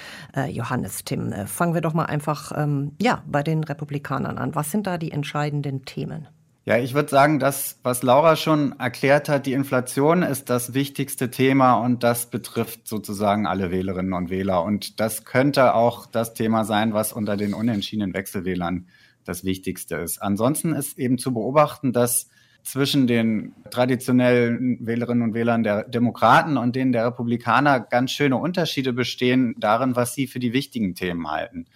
Johannes 0.49 1.05
Tim? 1.05 1.33
Fangen 1.47 1.75
wir 1.75 1.81
doch 1.81 1.95
mal 1.95 2.05
einfach 2.05 2.53
ähm, 2.55 2.93
ja, 3.01 3.23
bei 3.27 3.43
den 3.43 3.65
Republikanern 3.65 4.39
an. 4.39 4.55
Was 4.55 4.71
sind 4.71 4.87
da 4.87 4.99
die 4.99 5.13
entscheidenden 5.13 5.85
Themen? 5.85 6.29
Ja, 6.65 6.77
ich 6.77 6.93
würde 6.93 7.09
sagen, 7.09 7.39
das, 7.39 7.79
was 7.83 8.03
Laura 8.03 8.37
schon 8.37 8.79
erklärt 8.79 9.31
hat, 9.31 9.47
die 9.47 9.55
Inflation 9.55 10.23
ist 10.23 10.51
das 10.51 10.75
wichtigste 10.75 11.31
Thema 11.31 11.77
und 11.77 12.03
das 12.03 12.27
betrifft 12.27 12.87
sozusagen 12.87 13.47
alle 13.47 13.71
Wählerinnen 13.71 14.13
und 14.13 14.29
Wähler. 14.29 14.63
Und 14.63 15.01
das 15.01 15.25
könnte 15.25 15.75
auch 15.75 16.05
das 16.05 16.35
Thema 16.35 16.65
sein, 16.65 16.93
was 16.93 17.15
unter 17.15 17.39
den 17.39 17.55
unentschiedenen 17.55 18.13
Wechselwählern 18.13 18.89
das 19.25 19.45
Wichtigste 19.45 19.97
ist. 19.97 20.21
Ansonsten 20.21 20.75
ist 20.75 20.99
eben 20.99 21.17
zu 21.17 21.33
beobachten, 21.33 21.93
dass 21.93 22.29
zwischen 22.63 23.07
den 23.07 23.55
traditionellen 23.71 24.85
Wählerinnen 24.87 25.23
und 25.23 25.35
Wählern 25.35 25.63
der 25.63 25.85
Demokraten 25.85 26.59
und 26.59 26.77
denen 26.77 26.93
der 26.93 27.07
Republikaner 27.07 27.81
ganz 27.81 28.11
schöne 28.11 28.37
Unterschiede 28.37 28.93
bestehen 28.93 29.55
darin, 29.59 29.97
was 29.97 30.15
sie 30.15 30.27
für 30.27 30.39
die 30.39 30.53
wichtigen 30.53 30.95
Themen 30.95 31.31
halten. 31.31 31.67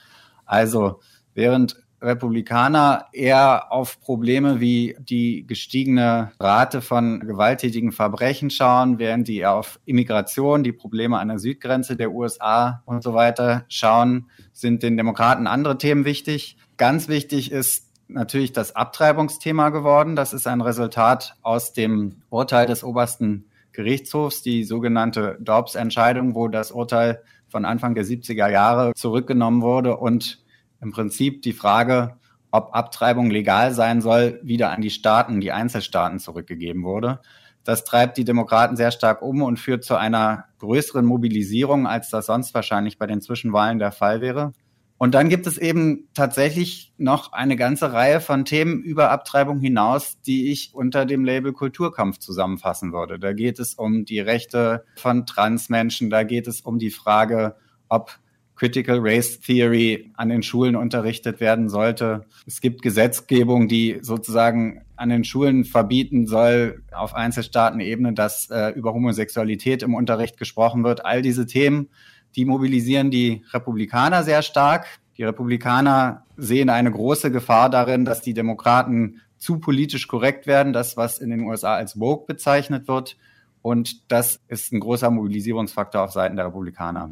Also 0.45 1.01
während 1.35 1.77
Republikaner 2.03 3.07
eher 3.13 3.73
auf 3.73 4.01
Probleme 4.01 4.61
wie 4.61 4.97
die 4.99 5.47
gestiegene 5.47 6.33
Rate 6.41 6.81
von 6.81 7.21
gewalttätigen 7.21 7.93
Verbrechen 7.93 8.51
schauen, 8.51 8.99
während 8.99 9.29
die 9.29 9.39
eher 9.39 9.55
auf 9.55 9.79
Immigration, 9.85 10.65
die 10.65 10.73
Probleme 10.73 11.19
an 11.19 11.29
der 11.29 11.39
Südgrenze 11.39 11.97
der 11.97 12.13
USA 12.13 12.83
und 12.85 13.03
so 13.03 13.15
weiter 13.15 13.65
schauen, 13.69 14.29
sind 14.53 14.83
den 14.83 14.97
Demokraten 14.97 15.47
andere 15.47 15.79
Themen 15.79 16.05
wichtig. 16.05 16.57
Ganz 16.77 17.09
wichtig 17.09 17.53
ist 17.53 17.89
natürlich 18.09 18.53
das 18.53 18.75
Abtreibungsthema 18.77 19.71
geworden. 19.71 20.17
Das 20.17 20.33
ist 20.33 20.47
ein 20.47 20.61
Resultat 20.61 21.37
aus 21.43 21.73
dem 21.73 22.23
Urteil 22.31 22.67
des 22.67 22.85
obersten 22.85 23.47
Gerichtshofs, 23.73 24.43
die 24.43 24.65
sogenannte 24.65 25.39
Dobbs-Entscheidung, 25.41 26.35
wo 26.35 26.49
das 26.49 26.73
Urteil 26.73 27.23
von 27.49 27.65
Anfang 27.65 27.95
der 27.95 28.05
70er 28.05 28.49
Jahre 28.49 28.93
zurückgenommen 28.95 29.63
wurde 29.63 29.97
und 29.97 30.42
im 30.83 30.93
Prinzip 30.93 31.43
die 31.43 31.53
Frage, 31.53 32.17
ob 32.51 32.75
Abtreibung 32.75 33.31
legal 33.31 33.73
sein 33.73 34.03
soll, 34.03 34.39
wieder 34.43 34.71
an 34.71 34.83
die 34.83 34.91
Staaten, 34.91 35.41
die 35.41 35.53
Einzelstaaten 35.53 36.19
zurückgegeben 36.19 36.83
wurde. 36.83 37.21
Das 37.65 37.85
treibt 37.85 38.19
die 38.19 38.25
Demokraten 38.25 38.77
sehr 38.77 38.91
stark 38.91 39.23
um 39.23 39.43
und 39.43 39.59
führt 39.59 39.85
zu 39.85 39.97
einer 39.97 40.47
größeren 40.59 41.07
Mobilisierung, 41.07 41.87
als 41.87 42.11
das 42.11 42.27
sonst 42.27 42.55
wahrscheinlich 42.55 42.99
bei 42.99 43.07
den 43.07 43.21
Zwischenwahlen 43.21 43.79
der 43.79 43.93
Fall 43.93 44.21
wäre. 44.21 44.53
Und 44.99 45.15
dann 45.15 45.29
gibt 45.29 45.49
es 45.49 45.59
eben 45.59 46.09
tatsächlich 46.15 46.93
noch 46.97 47.33
eine 47.33 47.57
ganze 47.57 47.93
Reihe 47.93 48.21
von 48.21 48.45
Themen 48.45 48.83
über 48.83 49.11
Abtreibung 49.11 49.59
hinaus, 49.59 50.21
die 50.21 50.53
ich 50.53 50.75
unter 50.75 51.07
dem 51.07 51.25
Label 51.25 51.53
Kulturkampf 51.53 52.19
zusammenfassen 52.19 52.93
würde. 52.93 53.19
Da 53.19 53.33
geht 53.33 53.59
es 53.59 53.75
um 53.75 54.05
die 54.05 54.21
Rechte 54.21 54.85
von 54.97 55.27
Transmenschen, 55.27 56.11
da 56.11 56.23
geht 56.23 56.47
es 56.47 56.61
um 56.61 56.79
die 56.79 56.91
Frage, 56.91 57.57
ob 57.89 58.19
Critical 58.63 59.01
Race 59.01 59.41
Theory 59.41 60.13
an 60.15 60.29
den 60.29 60.45
Schulen 60.45 60.77
unterrichtet 60.77 61.41
werden 61.41 61.69
sollte. 61.69 62.27
Es 62.47 62.61
gibt 62.61 62.81
Gesetzgebung, 62.81 63.67
die 63.67 63.99
sozusagen 64.03 64.83
an 64.95 65.09
den 65.09 65.25
Schulen 65.25 65.65
verbieten 65.65 66.29
soll, 66.29 66.85
auf 66.93 67.13
Einzelstaatenebene, 67.13 68.13
dass 68.13 68.51
äh, 68.51 68.69
über 68.69 68.95
Homosexualität 68.95 69.83
im 69.83 69.95
Unterricht 69.97 70.37
gesprochen 70.37 70.85
wird. 70.85 71.05
All 71.05 71.23
diese 71.23 71.45
Themen, 71.47 71.89
die 72.37 72.45
mobilisieren 72.45 73.11
die 73.11 73.43
Republikaner 73.53 74.23
sehr 74.23 74.43
stark. 74.43 74.87
Die 75.19 75.25
Republikaner 75.25 76.25
sehen 76.37 76.71
eine 76.71 76.93
große 76.93 77.33
Gefahr 77.33 77.69
darin, 77.69 78.05
dass 78.05 78.21
die 78.21 78.33
Demokraten 78.33 79.23
zu 79.39 79.59
politisch 79.59 80.07
korrekt 80.07 80.47
werden, 80.47 80.73
das, 80.73 80.97
was 80.97 81.19
in 81.19 81.31
den 81.31 81.41
USA 81.41 81.75
als 81.75 81.99
Woke 81.99 82.33
bezeichnet 82.33 82.87
wird. 82.87 83.17
Und 83.63 84.11
das 84.11 84.41
ist 84.49 84.73
ein 84.73 84.81
großer 84.81 85.11
Mobilisierungsfaktor 85.11 86.03
auf 86.03 86.13
Seiten 86.13 86.37
der 86.37 86.47
Republikaner. 86.47 87.11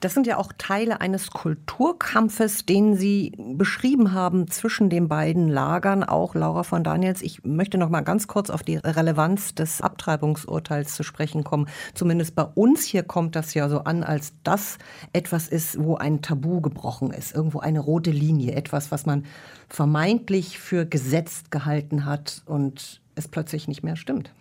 Das 0.00 0.14
sind 0.14 0.26
ja 0.26 0.38
auch 0.38 0.52
Teile 0.56 1.02
eines 1.02 1.30
Kulturkampfes, 1.30 2.64
den 2.64 2.96
Sie 2.96 3.34
beschrieben 3.36 4.14
haben 4.14 4.48
zwischen 4.48 4.88
den 4.88 5.08
beiden 5.08 5.48
Lagern, 5.48 6.04
auch 6.04 6.34
Laura 6.34 6.62
von 6.62 6.82
Daniels. 6.82 7.20
Ich 7.20 7.44
möchte 7.44 7.76
noch 7.76 7.90
mal 7.90 8.00
ganz 8.00 8.26
kurz 8.26 8.48
auf 8.48 8.62
die 8.62 8.76
Relevanz 8.76 9.54
des 9.54 9.82
Abtreibungsurteils 9.82 10.94
zu 10.94 11.02
sprechen 11.02 11.44
kommen. 11.44 11.68
Zumindest 11.92 12.34
bei 12.34 12.44
uns 12.44 12.82
hier 12.84 13.02
kommt 13.02 13.36
das 13.36 13.52
ja 13.52 13.68
so 13.68 13.80
an, 13.80 14.02
als 14.02 14.32
das 14.42 14.78
etwas 15.12 15.48
ist, 15.48 15.78
wo 15.78 15.96
ein 15.96 16.22
Tabu 16.22 16.62
gebrochen 16.62 17.10
ist, 17.10 17.34
irgendwo 17.34 17.60
eine 17.60 17.80
rote 17.80 18.10
Linie, 18.10 18.54
etwas, 18.54 18.90
was 18.90 19.04
man 19.04 19.26
vermeintlich 19.68 20.58
für 20.58 20.86
gesetzt 20.86 21.50
gehalten 21.50 22.06
hat 22.06 22.42
und 22.46 23.02
es 23.16 23.28
plötzlich 23.28 23.68
nicht 23.68 23.82
mehr 23.82 23.96
stimmt. 23.96 24.32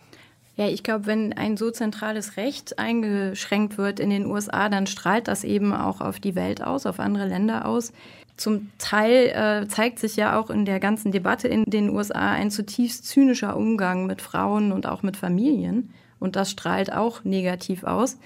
Ja, 0.59 0.67
ich 0.67 0.83
glaube, 0.83 1.05
wenn 1.05 1.31
ein 1.31 1.55
so 1.55 1.71
zentrales 1.71 2.35
Recht 2.35 2.79
eingeschränkt 2.79 3.77
wird 3.77 4.01
in 4.01 4.09
den 4.09 4.25
USA, 4.25 4.67
dann 4.67 4.87
strahlt 4.87 5.29
das 5.29 5.45
eben 5.45 5.71
auch 5.71 6.01
auf 6.01 6.19
die 6.19 6.35
Welt 6.35 6.61
aus, 6.61 6.85
auf 6.85 6.99
andere 6.99 7.27
Länder 7.27 7.65
aus. 7.65 7.93
Zum 8.35 8.69
Teil 8.77 9.27
äh, 9.27 9.69
zeigt 9.69 9.99
sich 9.99 10.17
ja 10.17 10.37
auch 10.37 10.49
in 10.49 10.65
der 10.65 10.81
ganzen 10.81 11.13
Debatte 11.13 11.47
in 11.47 11.63
den 11.63 11.89
USA 11.89 12.33
ein 12.33 12.51
zutiefst 12.51 13.07
zynischer 13.07 13.55
Umgang 13.55 14.05
mit 14.05 14.21
Frauen 14.21 14.73
und 14.73 14.85
auch 14.85 15.01
mit 15.01 15.15
Familien. 15.15 15.93
Und 16.19 16.35
das 16.35 16.51
strahlt 16.51 16.91
auch 16.91 17.23
negativ 17.23 17.85
aus. 17.85 18.17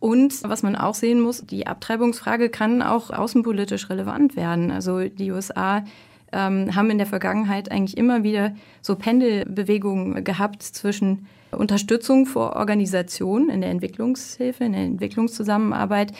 Und 0.00 0.42
was 0.42 0.62
man 0.62 0.76
auch 0.76 0.94
sehen 0.94 1.22
muss, 1.22 1.46
die 1.46 1.66
Abtreibungsfrage 1.66 2.50
kann 2.50 2.82
auch 2.82 3.08
außenpolitisch 3.08 3.88
relevant 3.88 4.36
werden. 4.36 4.70
Also 4.70 5.08
die 5.08 5.30
USA 5.30 5.82
ähm, 6.30 6.74
haben 6.74 6.90
in 6.90 6.98
der 6.98 7.06
Vergangenheit 7.06 7.70
eigentlich 7.70 7.96
immer 7.96 8.22
wieder 8.22 8.54
so 8.82 8.96
Pendelbewegungen 8.96 10.24
gehabt 10.24 10.62
zwischen 10.62 11.26
Unterstützung 11.56 12.26
vor 12.26 12.56
Organisationen 12.56 13.48
in 13.50 13.60
der 13.60 13.70
Entwicklungshilfe, 13.70 14.64
in 14.64 14.72
der 14.72 14.82
Entwicklungszusammenarbeit, 14.82 16.12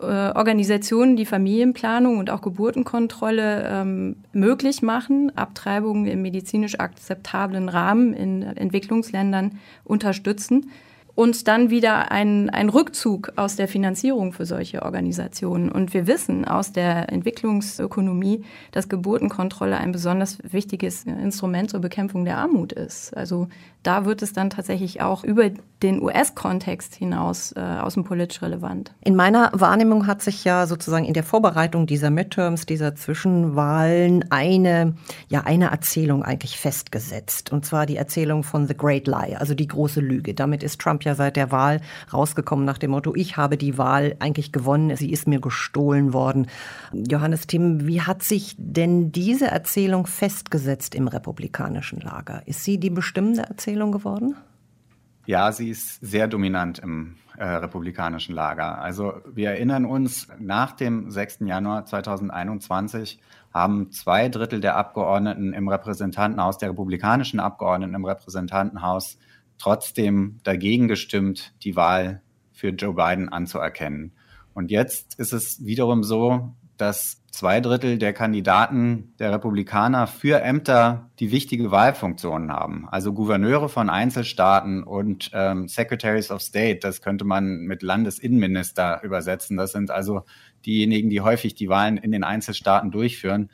äh, 0.00 0.04
Organisationen, 0.04 1.16
die 1.16 1.26
Familienplanung 1.26 2.18
und 2.18 2.30
auch 2.30 2.42
Geburtenkontrolle 2.42 3.68
ähm, 3.68 4.16
möglich 4.32 4.82
machen, 4.82 5.30
Abtreibungen 5.36 6.06
im 6.06 6.22
medizinisch 6.22 6.80
akzeptablen 6.80 7.68
Rahmen 7.68 8.12
in 8.12 8.42
Entwicklungsländern 8.42 9.58
unterstützen 9.84 10.70
und 11.14 11.46
dann 11.46 11.70
wieder 11.70 12.10
ein, 12.10 12.48
Rückzug 12.70 13.32
aus 13.36 13.56
der 13.56 13.68
Finanzierung 13.68 14.32
für 14.32 14.46
solche 14.46 14.82
Organisationen. 14.82 15.70
Und 15.70 15.92
wir 15.92 16.06
wissen 16.06 16.46
aus 16.46 16.72
der 16.72 17.12
Entwicklungsökonomie, 17.12 18.44
dass 18.72 18.88
Geburtenkontrolle 18.88 19.76
ein 19.76 19.92
besonders 19.92 20.38
wichtiges 20.42 21.04
Instrument 21.04 21.70
zur 21.70 21.80
Bekämpfung 21.80 22.24
der 22.24 22.38
Armut 22.38 22.72
ist. 22.72 23.14
Also 23.14 23.48
da 23.82 24.04
wird 24.04 24.22
es 24.22 24.32
dann 24.32 24.50
tatsächlich 24.50 25.00
auch 25.00 25.24
über 25.24 25.50
den 25.82 26.00
US-Kontext 26.00 26.94
hinaus 26.94 27.52
äh, 27.52 27.60
außenpolitisch 27.60 28.40
relevant. 28.42 28.92
In 29.00 29.16
meiner 29.16 29.50
Wahrnehmung 29.52 30.06
hat 30.06 30.22
sich 30.22 30.44
ja 30.44 30.66
sozusagen 30.66 31.04
in 31.04 31.14
der 31.14 31.24
Vorbereitung 31.24 31.86
dieser 31.86 32.10
Midterms, 32.10 32.66
dieser 32.66 32.94
Zwischenwahlen 32.94 34.30
eine, 34.30 34.94
ja, 35.28 35.40
eine 35.40 35.70
Erzählung 35.70 36.22
eigentlich 36.22 36.58
festgesetzt. 36.58 37.50
Und 37.50 37.66
zwar 37.66 37.86
die 37.86 37.96
Erzählung 37.96 38.44
von 38.44 38.68
The 38.68 38.76
Great 38.76 39.08
Lie, 39.08 39.36
also 39.36 39.54
die 39.54 39.66
große 39.66 40.00
Lüge. 40.00 40.34
Damit 40.34 40.62
ist 40.62 40.80
Trump 40.80 41.04
ja 41.04 41.16
seit 41.16 41.36
der 41.36 41.50
Wahl 41.50 41.80
rausgekommen 42.12 42.64
nach 42.64 42.78
dem 42.78 42.92
Motto, 42.92 43.14
ich 43.16 43.36
habe 43.36 43.56
die 43.56 43.76
Wahl 43.78 44.14
eigentlich 44.20 44.52
gewonnen, 44.52 44.96
sie 44.96 45.10
ist 45.10 45.26
mir 45.26 45.40
gestohlen 45.40 46.12
worden. 46.12 46.46
Johannes 46.92 47.48
Tim, 47.48 47.86
wie 47.86 48.02
hat 48.02 48.22
sich 48.22 48.54
denn 48.56 49.10
diese 49.10 49.46
Erzählung 49.46 50.06
festgesetzt 50.06 50.94
im 50.94 51.08
republikanischen 51.08 52.00
Lager? 52.00 52.42
Ist 52.46 52.62
sie 52.62 52.78
die 52.78 52.90
bestimmende 52.90 53.42
Erzählung 53.42 53.71
geworden? 53.92 54.36
Ja, 55.26 55.52
sie 55.52 55.70
ist 55.70 56.00
sehr 56.00 56.26
dominant 56.26 56.80
im 56.80 57.16
äh, 57.36 57.44
republikanischen 57.44 58.34
Lager. 58.34 58.78
Also 58.80 59.14
wir 59.32 59.50
erinnern 59.50 59.84
uns, 59.84 60.28
nach 60.38 60.72
dem 60.72 61.10
6. 61.10 61.40
Januar 61.40 61.86
2021 61.86 63.20
haben 63.52 63.92
zwei 63.92 64.28
Drittel 64.28 64.60
der 64.60 64.76
Abgeordneten 64.76 65.52
im 65.52 65.68
Repräsentantenhaus, 65.68 66.58
der 66.58 66.70
republikanischen 66.70 67.38
Abgeordneten 67.40 67.94
im 67.94 68.04
Repräsentantenhaus, 68.04 69.18
trotzdem 69.58 70.40
dagegen 70.42 70.88
gestimmt, 70.88 71.54
die 71.62 71.76
Wahl 71.76 72.22
für 72.52 72.68
Joe 72.70 72.94
Biden 72.94 73.28
anzuerkennen. 73.28 74.12
Und 74.54 74.70
jetzt 74.70 75.18
ist 75.18 75.32
es 75.32 75.64
wiederum 75.64 76.02
so, 76.02 76.54
dass 76.76 77.22
zwei 77.30 77.60
Drittel 77.60 77.98
der 77.98 78.12
Kandidaten 78.12 79.14
der 79.18 79.32
Republikaner 79.32 80.06
für 80.06 80.42
Ämter 80.42 81.10
die 81.18 81.32
wichtige 81.32 81.70
Wahlfunktionen 81.70 82.52
haben. 82.52 82.86
Also 82.90 83.12
Gouverneure 83.12 83.68
von 83.68 83.88
Einzelstaaten 83.88 84.82
und 84.82 85.30
ähm, 85.32 85.66
Secretaries 85.68 86.30
of 86.30 86.42
State, 86.42 86.80
das 86.80 87.00
könnte 87.00 87.24
man 87.24 87.60
mit 87.60 87.82
Landesinnenminister 87.82 89.02
übersetzen. 89.02 89.56
Das 89.56 89.72
sind 89.72 89.90
also 89.90 90.22
diejenigen, 90.66 91.10
die 91.10 91.20
häufig 91.20 91.54
die 91.54 91.68
Wahlen 91.68 91.96
in 91.96 92.12
den 92.12 92.24
Einzelstaaten 92.24 92.90
durchführen. 92.90 93.50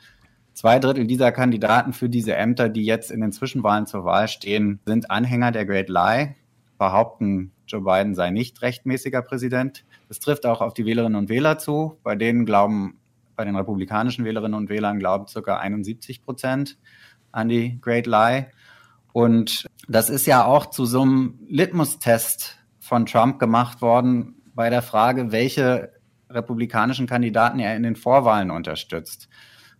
Zwei 0.53 0.79
Drittel 0.79 1.07
dieser 1.07 1.31
Kandidaten 1.31 1.93
für 1.93 2.09
diese 2.09 2.35
Ämter, 2.35 2.67
die 2.67 2.83
jetzt 2.83 3.11
in 3.11 3.21
den 3.21 3.31
Zwischenwahlen 3.31 3.85
zur 3.85 4.03
Wahl 4.03 4.27
stehen, 4.27 4.79
sind 4.85 5.09
Anhänger 5.09 5.51
der 5.51 5.65
Great 5.65 5.87
Lie, 5.87 6.35
behaupten, 6.77 7.53
Joe 7.65 7.81
Biden 7.81 8.15
sei 8.15 8.31
nicht 8.31 8.61
rechtmäßiger 8.61 9.21
Präsident. 9.21 9.85
Das 10.07 10.19
trifft 10.19 10.45
auch 10.45 10.59
auf 10.59 10.73
die 10.73 10.85
Wählerinnen 10.85 11.15
und 11.15 11.29
Wähler 11.29 11.59
zu. 11.59 11.97
Bei 12.03 12.15
denen 12.15 12.45
glauben 12.45 12.98
bei 13.39 13.45
den 13.45 13.55
republikanischen 13.55 14.25
Wählerinnen 14.25 14.53
und 14.53 14.67
Wählern 14.67 14.99
glauben 14.99 15.25
ca. 15.33 15.57
71 15.57 16.25
Prozent 16.25 16.77
an 17.31 17.47
die 17.47 17.79
Great 17.79 18.05
Lie. 18.05 18.47
Und 19.13 19.65
das 19.87 20.09
ist 20.09 20.25
ja 20.25 20.43
auch 20.43 20.65
zu 20.65 20.85
so 20.85 21.03
einem 21.03 21.39
Litmus-Test 21.47 22.57
von 22.81 23.05
Trump 23.05 23.39
gemacht 23.39 23.81
worden 23.81 24.35
bei 24.53 24.69
der 24.69 24.81
Frage, 24.81 25.31
welche 25.31 25.93
republikanischen 26.29 27.07
Kandidaten 27.07 27.59
er 27.59 27.77
in 27.77 27.83
den 27.83 27.95
Vorwahlen 27.95 28.51
unterstützt. 28.51 29.29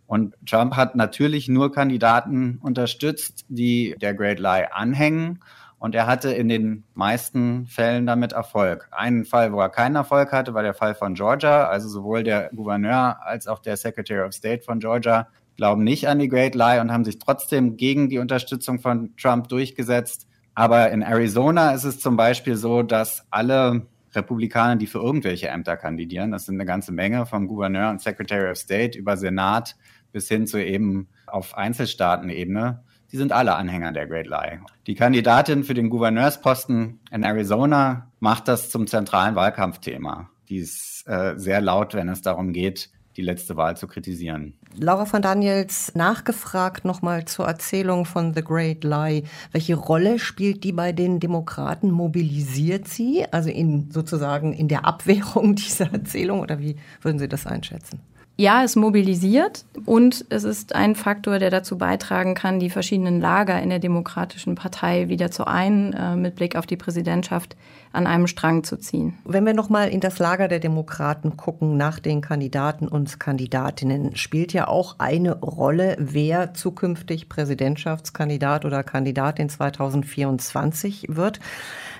Und 0.06 0.36
Trump 0.46 0.74
hat 0.74 0.96
natürlich 0.96 1.46
nur 1.46 1.70
Kandidaten 1.70 2.56
unterstützt, 2.62 3.44
die 3.50 3.94
der 4.00 4.14
Great 4.14 4.38
Lie 4.38 4.72
anhängen 4.72 5.40
und 5.80 5.94
er 5.94 6.06
hatte 6.06 6.30
in 6.30 6.48
den 6.48 6.84
meisten 6.92 7.66
Fällen 7.66 8.04
damit 8.06 8.32
Erfolg. 8.32 8.86
Einen 8.92 9.24
Fall, 9.24 9.54
wo 9.54 9.60
er 9.60 9.70
keinen 9.70 9.96
Erfolg 9.96 10.30
hatte, 10.30 10.52
war 10.52 10.62
der 10.62 10.74
Fall 10.74 10.94
von 10.94 11.14
Georgia. 11.14 11.68
Also 11.68 11.88
sowohl 11.88 12.22
der 12.22 12.50
Gouverneur 12.54 13.16
als 13.24 13.46
auch 13.46 13.60
der 13.60 13.78
Secretary 13.78 14.20
of 14.20 14.34
State 14.34 14.62
von 14.62 14.78
Georgia 14.78 15.28
glauben 15.56 15.82
nicht 15.82 16.06
an 16.06 16.18
die 16.18 16.28
Great 16.28 16.54
Lie 16.54 16.82
und 16.82 16.92
haben 16.92 17.06
sich 17.06 17.18
trotzdem 17.18 17.78
gegen 17.78 18.10
die 18.10 18.18
Unterstützung 18.18 18.78
von 18.78 19.16
Trump 19.16 19.48
durchgesetzt. 19.48 20.28
Aber 20.54 20.90
in 20.90 21.00
Arizona 21.00 21.72
ist 21.72 21.84
es 21.84 21.98
zum 21.98 22.14
Beispiel 22.14 22.56
so, 22.56 22.82
dass 22.82 23.26
alle 23.30 23.86
Republikaner, 24.14 24.76
die 24.76 24.86
für 24.86 24.98
irgendwelche 24.98 25.48
Ämter 25.48 25.78
kandidieren, 25.78 26.30
das 26.30 26.44
sind 26.44 26.56
eine 26.56 26.66
ganze 26.66 26.92
Menge, 26.92 27.24
vom 27.24 27.46
Gouverneur 27.46 27.88
und 27.88 28.02
Secretary 28.02 28.50
of 28.50 28.58
State 28.58 28.98
über 28.98 29.16
Senat 29.16 29.76
bis 30.12 30.28
hin 30.28 30.46
zu 30.46 30.62
eben 30.62 31.08
auf 31.26 31.56
Einzelstaatenebene, 31.56 32.82
die 33.12 33.16
sind 33.16 33.32
alle 33.32 33.56
Anhänger 33.56 33.92
der 33.92 34.06
Great 34.06 34.26
Lie. 34.26 34.60
Die 34.86 34.94
Kandidatin 34.94 35.64
für 35.64 35.74
den 35.74 35.90
Gouverneursposten 35.90 37.00
in 37.10 37.22
Arizona 37.24 38.10
macht 38.20 38.48
das 38.48 38.70
zum 38.70 38.86
zentralen 38.86 39.34
Wahlkampfthema. 39.34 40.30
Die 40.48 40.58
ist 40.58 41.04
äh, 41.06 41.34
sehr 41.36 41.60
laut, 41.60 41.94
wenn 41.94 42.08
es 42.08 42.22
darum 42.22 42.52
geht, 42.52 42.90
die 43.16 43.22
letzte 43.22 43.56
Wahl 43.56 43.76
zu 43.76 43.86
kritisieren. 43.86 44.54
Laura 44.76 45.04
von 45.04 45.20
Daniels 45.20 45.94
nachgefragt 45.94 46.84
nochmal 46.84 47.24
zur 47.24 47.46
Erzählung 47.46 48.04
von 48.04 48.34
The 48.34 48.42
Great 48.42 48.84
Lie. 48.84 49.24
Welche 49.52 49.74
Rolle 49.74 50.18
spielt 50.18 50.62
die 50.62 50.72
bei 50.72 50.92
den 50.92 51.18
Demokraten? 51.18 51.90
Mobilisiert 51.90 52.86
sie, 52.86 53.26
also 53.32 53.50
in 53.50 53.90
sozusagen 53.90 54.52
in 54.52 54.68
der 54.68 54.84
Abwehrung 54.84 55.54
dieser 55.56 55.92
Erzählung 55.92 56.40
oder 56.40 56.60
wie 56.60 56.76
würden 57.02 57.18
Sie 57.18 57.28
das 57.28 57.46
einschätzen? 57.46 58.00
Ja, 58.40 58.64
es 58.64 58.74
mobilisiert 58.74 59.66
und 59.84 60.24
es 60.30 60.44
ist 60.44 60.74
ein 60.74 60.94
Faktor, 60.94 61.38
der 61.38 61.50
dazu 61.50 61.76
beitragen 61.76 62.34
kann, 62.34 62.58
die 62.58 62.70
verschiedenen 62.70 63.20
Lager 63.20 63.60
in 63.60 63.68
der 63.68 63.80
Demokratischen 63.80 64.54
Partei 64.54 65.10
wieder 65.10 65.30
zu 65.30 65.46
ein, 65.46 65.92
äh, 65.92 66.16
mit 66.16 66.36
Blick 66.36 66.56
auf 66.56 66.64
die 66.64 66.78
Präsidentschaft 66.78 67.54
an 67.92 68.06
einem 68.06 68.26
Strang 68.26 68.64
zu 68.64 68.76
ziehen. 68.76 69.14
Wenn 69.24 69.46
wir 69.46 69.54
nochmal 69.54 69.88
in 69.88 70.00
das 70.00 70.18
Lager 70.18 70.48
der 70.48 70.60
Demokraten 70.60 71.36
gucken, 71.36 71.76
nach 71.76 71.98
den 71.98 72.20
Kandidaten 72.20 72.86
und 72.88 73.18
Kandidatinnen, 73.18 74.16
spielt 74.16 74.52
ja 74.52 74.68
auch 74.68 74.96
eine 74.98 75.40
Rolle, 75.40 75.96
wer 75.98 76.54
zukünftig 76.54 77.28
Präsidentschaftskandidat 77.28 78.64
oder 78.64 78.82
Kandidatin 78.82 79.48
2024 79.48 81.06
wird. 81.08 81.40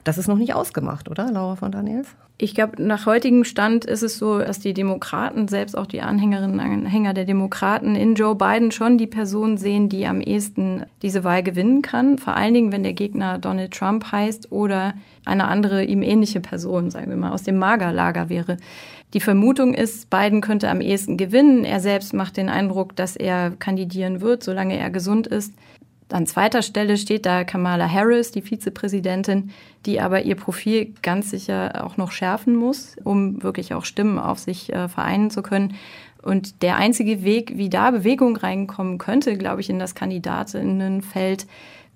Das 0.05 0.19
ist 0.19 0.29
noch 0.29 0.39
nicht 0.39 0.55
ausgemacht, 0.55 1.09
oder, 1.11 1.31
Laura 1.31 1.57
von 1.57 1.73
Daniels? 1.73 2.09
Ich 2.43 2.55
glaube, 2.55 2.83
nach 2.83 3.05
heutigem 3.05 3.45
Stand 3.45 3.85
ist 3.85 4.03
es 4.03 4.17
so, 4.17 4.39
dass 4.39 4.61
die 4.61 4.73
Demokraten, 4.73 5.47
selbst 5.47 5.77
auch 5.77 5.85
die 5.85 6.01
Anhängerinnen 6.01 6.59
und 6.59 6.61
Anhänger 6.61 7.13
der 7.13 7.27
Demokraten, 7.27 7.95
in 7.97 8.15
Joe 8.15 8.35
Biden 8.35 8.71
schon 8.71 8.97
die 8.97 9.07
Person 9.07 9.59
sehen, 9.59 9.91
die 9.91 10.07
am 10.07 10.23
ehesten 10.23 10.87
diese 11.03 11.23
Wahl 11.23 11.43
gewinnen 11.43 11.83
kann. 11.83 12.17
Vor 12.17 12.35
allen 12.35 12.55
Dingen, 12.55 12.73
wenn 12.73 12.83
der 12.83 12.95
Gegner 12.95 13.39
Donald 13.39 13.75
Trump 13.75 14.11
heißt 14.11 14.51
oder 14.53 14.95
eine 15.27 15.49
andere 15.49 15.80
ihm 15.85 16.03
ähnliche 16.03 16.41
Person, 16.41 16.91
sagen 16.91 17.11
wir 17.11 17.17
mal, 17.17 17.33
aus 17.33 17.43
dem 17.43 17.59
Magerlager 17.59 18.29
wäre. 18.29 18.57
Die 19.15 19.21
Vermutung 19.21 19.75
ist, 19.75 20.09
Biden 20.11 20.41
könnte 20.41 20.69
am 20.69 20.81
ehesten 20.81 21.17
gewinnen. 21.17 21.65
Er 21.65 21.81
selbst 21.81 22.15
macht 22.15 22.37
den 22.37 22.49
Eindruck, 22.49 22.95
dass 22.97 23.17
er 23.17 23.51
kandidieren 23.51 24.21
wird, 24.21 24.45
solange 24.45 24.79
er 24.79 24.91
gesund 24.91 25.27
ist. 25.27 25.53
An 26.13 26.27
zweiter 26.27 26.63
Stelle 26.63 26.97
steht 26.97 27.25
da 27.25 27.45
Kamala 27.45 27.89
Harris, 27.89 28.33
die 28.33 28.43
Vizepräsidentin, 28.43 29.51
die 29.87 30.01
aber 30.01 30.23
ihr 30.23 30.35
Profil 30.35 30.93
ganz 31.03 31.31
sicher 31.31 31.85
auch 31.85 31.97
noch 31.97 32.11
schärfen 32.11 32.57
muss, 32.57 32.97
um 33.05 33.43
wirklich 33.43 33.75
auch 33.75 33.85
Stimmen 33.85 34.19
auf 34.19 34.39
sich 34.39 34.73
äh, 34.73 34.89
vereinen 34.89 35.31
zu 35.31 35.43
können. 35.43 35.75
Und 36.23 36.63
der 36.63 36.77
einzige 36.77 37.23
Weg, 37.23 37.57
wie 37.57 37.71
da 37.71 37.91
Bewegung 37.93 38.37
reinkommen 38.37 38.99
könnte, 38.99 39.39
glaube 39.39 39.61
ich, 39.61 39.71
in 39.71 39.79
das 39.79 39.95
Kandidatinnenfeld, 39.95 41.47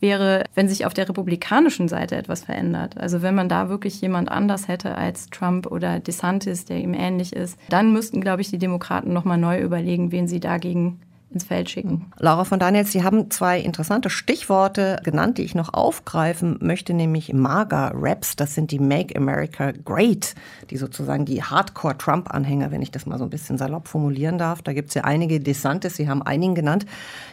wäre, 0.00 0.44
wenn 0.54 0.68
sich 0.68 0.86
auf 0.86 0.94
der 0.94 1.08
republikanischen 1.08 1.88
Seite 1.88 2.16
etwas 2.16 2.44
verändert. 2.44 2.98
Also 2.98 3.22
wenn 3.22 3.34
man 3.34 3.48
da 3.48 3.68
wirklich 3.68 4.00
jemand 4.00 4.30
anders 4.30 4.68
hätte 4.68 4.96
als 4.96 5.30
Trump 5.30 5.66
oder 5.66 6.00
DeSantis, 6.00 6.64
der 6.64 6.78
ihm 6.78 6.94
ähnlich 6.94 7.34
ist, 7.34 7.58
dann 7.68 7.92
müssten, 7.92 8.20
glaube 8.20 8.42
ich, 8.42 8.50
die 8.50 8.58
Demokraten 8.58 9.12
nochmal 9.12 9.38
neu 9.38 9.60
überlegen, 9.60 10.12
wen 10.12 10.28
sie 10.28 10.40
dagegen 10.40 11.00
ins 11.34 11.44
Feld 11.44 11.68
schicken. 11.68 12.12
Laura 12.18 12.44
von 12.44 12.58
Daniels, 12.58 12.92
Sie 12.92 13.02
haben 13.02 13.30
zwei 13.30 13.60
interessante 13.60 14.08
Stichworte 14.10 15.00
genannt, 15.04 15.38
die 15.38 15.42
ich 15.42 15.54
noch 15.54 15.74
aufgreifen 15.74 16.58
möchte, 16.60 16.94
nämlich 16.94 17.32
MAGA-Raps. 17.32 18.36
Das 18.36 18.54
sind 18.54 18.70
die 18.70 18.78
Make 18.78 19.16
America 19.16 19.72
Great, 19.84 20.34
die 20.70 20.76
sozusagen 20.76 21.24
die 21.24 21.42
Hardcore-Trump-Anhänger, 21.42 22.70
wenn 22.70 22.82
ich 22.82 22.90
das 22.90 23.06
mal 23.06 23.18
so 23.18 23.24
ein 23.24 23.30
bisschen 23.30 23.58
salopp 23.58 23.88
formulieren 23.88 24.38
darf. 24.38 24.62
Da 24.62 24.72
gibt 24.72 24.88
es 24.88 24.94
ja 24.94 25.04
einige 25.04 25.40
Desantes, 25.40 25.96
Sie 25.96 26.08
haben 26.08 26.22
einigen 26.22 26.54
genannt. 26.54 26.86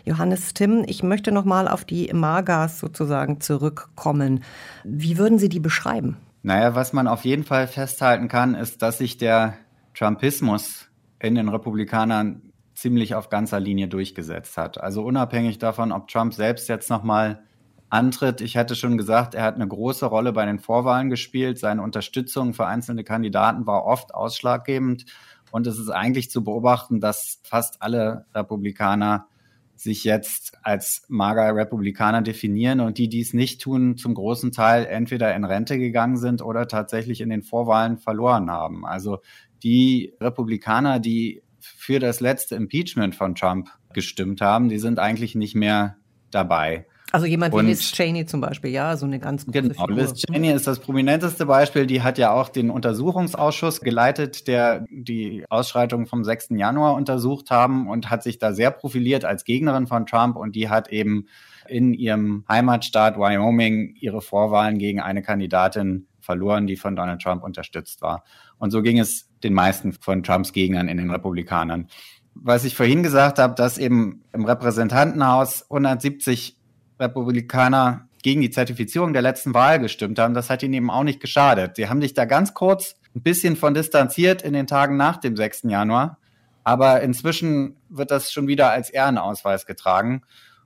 Johannes 0.06 0.54
Tim, 0.54 0.84
ich 0.88 1.04
möchte 1.04 1.32
noch 1.32 1.46
mal 1.46 1.68
auf 1.68 1.86
die 1.86 2.12
MAGAs 2.14 2.80
sozusagen 2.80 3.40
zurückkommen. 3.40 4.44
Wie 4.84 5.18
würden 5.18 5.40
Sie 5.40 5.50
die 5.50 5.60
beschreiben? 5.60 6.18
Naja, 6.44 6.74
was 6.74 6.92
man 6.92 7.08
auf 7.08 7.24
jeden 7.24 7.44
Fall 7.44 7.68
festhalten 7.68 8.28
kann, 8.28 8.56
ist, 8.56 8.82
dass 8.82 8.98
sich 8.98 9.18
der 9.18 9.54
Trumpismus 9.94 10.88
in 11.20 11.36
den 11.36 11.50
Republikanern 11.50 12.42
ziemlich 12.82 13.14
auf 13.14 13.30
ganzer 13.30 13.60
Linie 13.60 13.88
durchgesetzt 13.88 14.58
hat. 14.58 14.82
Also 14.82 15.04
unabhängig 15.04 15.60
davon, 15.60 15.92
ob 15.92 16.08
Trump 16.08 16.34
selbst 16.34 16.68
jetzt 16.68 16.90
nochmal 16.90 17.44
antritt. 17.90 18.42
Ich 18.42 18.58
hatte 18.58 18.76
schon 18.76 18.98
gesagt, 18.98 19.36
er 19.36 19.44
hat 19.44 19.56
eine 19.56 19.68
große 19.68 20.06
Rolle 20.06 20.34
bei 20.34 20.46
den 20.46 20.58
Vorwahlen 20.58 21.10
gespielt. 21.10 21.60
Seine 21.60 21.84
Unterstützung 21.84 22.54
für 22.54 22.66
einzelne 22.66 23.04
Kandidaten 23.04 23.68
war 23.68 23.86
oft 23.86 24.16
ausschlaggebend. 24.16 25.06
Und 25.52 25.68
es 25.68 25.78
ist 25.78 25.90
eigentlich 25.90 26.32
zu 26.32 26.44
beobachten, 26.44 27.00
dass 27.00 27.40
fast 27.44 27.84
alle 27.84 28.26
Republikaner 28.34 29.28
sich 29.76 30.04
jetzt 30.04 30.58
als 30.64 31.04
mager 31.08 31.56
Republikaner 31.56 32.22
definieren 32.22 32.80
und 32.80 32.98
die, 32.98 33.10
die 33.10 33.22
es 33.22 33.34
nicht 33.34 33.62
tun, 33.62 33.98
zum 33.98 34.14
großen 34.14 34.52
Teil 34.52 34.86
entweder 34.86 35.36
in 35.36 35.44
Rente 35.44 35.78
gegangen 35.78 36.18
sind 36.18 36.42
oder 36.42 36.68
tatsächlich 36.68 37.22
in 37.22 37.30
den 37.30 37.42
Vorwahlen 37.42 37.98
verloren 37.98 38.50
haben. 38.50 38.86
Also 38.86 39.20
die 39.64 40.14
Republikaner, 40.20 41.00
die 41.00 41.42
für 41.64 42.00
das 42.00 42.20
letzte 42.20 42.56
Impeachment 42.56 43.16
von 43.16 43.36
Trump 43.36 43.70
gestimmt 43.94 44.42
haben, 44.42 44.70
die 44.70 44.80
sind 44.80 45.00
eigentlich 45.00 45.36
nicht 45.36 45.56
mehr 45.56 45.98
dabei. 46.32 46.86
Also 47.12 47.26
jemand 47.26 47.54
wie 47.54 47.62
Liz 47.62 47.92
Cheney 47.92 48.26
zum 48.26 48.40
Beispiel, 48.40 48.72
ja, 48.72 48.96
so 48.96 49.06
eine 49.06 49.20
ganz 49.20 49.46
große 49.46 49.62
Genau, 49.62 49.74
Figur. 49.74 49.98
Liz 49.98 50.14
Cheney 50.14 50.52
ist 50.52 50.66
das 50.66 50.80
prominenteste 50.80 51.46
Beispiel. 51.46 51.86
Die 51.86 52.02
hat 52.02 52.18
ja 52.18 52.32
auch 52.32 52.48
den 52.48 52.70
Untersuchungsausschuss 52.70 53.82
geleitet, 53.82 54.48
der 54.48 54.86
die 54.90 55.44
Ausschreitungen 55.50 56.06
vom 56.06 56.24
6. 56.24 56.50
Januar 56.52 56.96
untersucht 56.96 57.52
haben 57.52 57.90
und 57.90 58.10
hat 58.10 58.24
sich 58.24 58.40
da 58.40 58.54
sehr 58.54 58.72
profiliert 58.72 59.26
als 59.26 59.44
Gegnerin 59.44 59.88
von 59.88 60.06
Trump 60.06 60.38
und 60.38 60.56
die 60.56 60.70
hat 60.70 60.88
eben 60.90 61.28
in 61.68 61.94
ihrem 61.94 62.46
Heimatstaat 62.48 63.18
Wyoming 63.18 63.94
ihre 64.00 64.22
Vorwahlen 64.22 64.78
gegen 64.78 65.02
eine 65.02 65.22
Kandidatin 65.22 66.08
verloren, 66.22 66.66
die 66.66 66.78
von 66.78 66.96
Donald 66.96 67.22
Trump 67.22 67.44
unterstützt 67.44 68.02
war. 68.02 68.24
Und 68.58 68.72
so 68.72 68.82
ging 68.82 69.00
es 69.00 69.31
den 69.44 69.54
meisten 69.54 69.94
von 69.94 70.24
Trumps 70.24 70.54
Gegnern 70.54 70.88
in 70.88 70.98
den 70.98 71.12
Republikanern. 71.12 71.88
Was 72.34 72.64
ich 72.64 72.76
vorhin 72.76 73.04
gesagt 73.04 73.40
habe, 73.40 73.56
dass 73.56 73.78
eben 73.78 74.24
im 74.34 74.46
Repräsentantenhaus 74.46 75.64
170 75.64 76.58
Republikaner 77.00 78.08
gegen 78.24 78.42
die 78.42 78.52
Zertifizierung 78.52 79.14
der 79.14 79.22
letzten 79.22 79.54
Wahl 79.54 79.80
gestimmt 79.80 80.20
haben, 80.20 80.34
das 80.34 80.50
hat 80.50 80.64
ihnen 80.64 80.76
eben 80.76 80.92
auch 80.92 81.04
nicht 81.04 81.20
geschadet. 81.20 81.76
Sie 81.76 81.90
haben 81.90 82.02
sich 82.02 82.14
da 82.14 82.26
ganz 82.26 82.54
kurz 82.54 82.96
ein 83.16 83.22
bisschen 83.22 83.56
von 83.56 83.74
distanziert 83.74 84.42
in 84.42 84.54
den 84.54 84.68
Tagen 84.68 84.96
nach 84.96 85.18
dem 85.18 85.36
6. 85.36 85.64
Januar. 85.64 86.18
Aber 86.64 87.02
inzwischen 87.02 87.76
wird 87.90 88.12
das 88.12 88.32
schon 88.32 88.48
wieder 88.48 88.70
als 88.70 88.90
Ehrenausweis 88.90 89.66
getragen. 89.66 90.22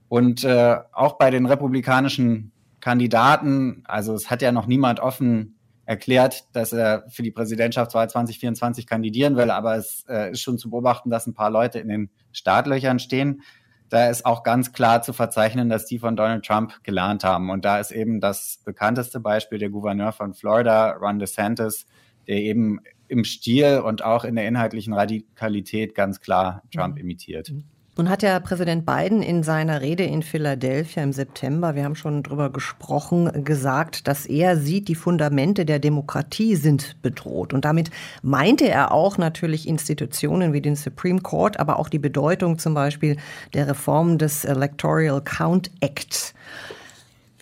Und 0.07 0.43
äh, 0.43 0.77
auch 0.91 1.13
bei 1.17 1.31
den 1.31 1.45
republikanischen 1.45 2.51
Kandidaten, 2.81 3.83
also 3.85 4.13
es 4.13 4.29
hat 4.29 4.41
ja 4.41 4.51
noch 4.51 4.67
niemand 4.67 4.99
offen 4.99 5.54
erklärt, 5.85 6.45
dass 6.53 6.73
er 6.73 7.05
für 7.09 7.23
die 7.23 7.31
Präsidentschaftswahl 7.31 8.09
2024 8.09 8.87
kandidieren 8.87 9.35
will, 9.35 9.51
aber 9.51 9.75
es 9.75 10.05
äh, 10.09 10.31
ist 10.31 10.41
schon 10.41 10.57
zu 10.57 10.69
beobachten, 10.69 11.09
dass 11.09 11.27
ein 11.27 11.33
paar 11.33 11.49
Leute 11.49 11.79
in 11.79 11.87
den 11.87 12.09
Startlöchern 12.31 12.99
stehen. 12.99 13.41
Da 13.89 14.09
ist 14.09 14.25
auch 14.25 14.43
ganz 14.43 14.73
klar 14.73 15.03
zu 15.03 15.13
verzeichnen, 15.13 15.69
dass 15.69 15.85
die 15.85 15.99
von 15.99 16.15
Donald 16.15 16.43
Trump 16.43 16.83
gelernt 16.83 17.23
haben. 17.23 17.51
Und 17.51 17.65
da 17.65 17.79
ist 17.79 17.91
eben 17.91 18.19
das 18.19 18.61
bekannteste 18.65 19.19
Beispiel 19.19 19.59
der 19.59 19.69
Gouverneur 19.69 20.11
von 20.11 20.33
Florida, 20.33 20.91
Ron 20.91 21.19
DeSantis, 21.19 21.85
der 22.27 22.37
eben 22.37 22.79
im 23.07 23.23
Stil 23.23 23.81
und 23.85 24.03
auch 24.03 24.23
in 24.23 24.35
der 24.35 24.47
inhaltlichen 24.47 24.93
Radikalität 24.93 25.93
ganz 25.93 26.19
klar 26.19 26.63
Trump 26.73 26.95
mhm. 26.95 27.01
imitiert. 27.01 27.51
Mhm. 27.51 27.63
Nun 27.97 28.09
hat 28.09 28.23
ja 28.23 28.37
Präsident 28.41 28.85
Biden 28.85 29.21
in 29.21 29.41
seiner 29.41 29.79
Rede 29.79 30.03
in 30.03 30.21
Philadelphia 30.21 31.01
im 31.01 31.13
September, 31.13 31.75
wir 31.75 31.85
haben 31.85 31.95
schon 31.95 32.23
drüber 32.23 32.49
gesprochen, 32.49 33.45
gesagt, 33.45 34.09
dass 34.09 34.25
er 34.25 34.57
sieht, 34.57 34.89
die 34.89 34.95
Fundamente 34.95 35.65
der 35.65 35.79
Demokratie 35.79 36.57
sind 36.57 37.01
bedroht. 37.01 37.53
Und 37.53 37.63
damit 37.63 37.91
meinte 38.21 38.67
er 38.67 38.91
auch 38.91 39.17
natürlich 39.17 39.65
Institutionen 39.65 40.51
wie 40.51 40.59
den 40.59 40.75
Supreme 40.75 41.21
Court, 41.21 41.57
aber 41.57 41.79
auch 41.79 41.87
die 41.87 41.99
Bedeutung 41.99 42.59
zum 42.59 42.73
Beispiel 42.73 43.15
der 43.53 43.69
Reform 43.69 44.17
des 44.17 44.43
Electoral 44.43 45.21
Count 45.21 45.71
Act. 45.79 46.33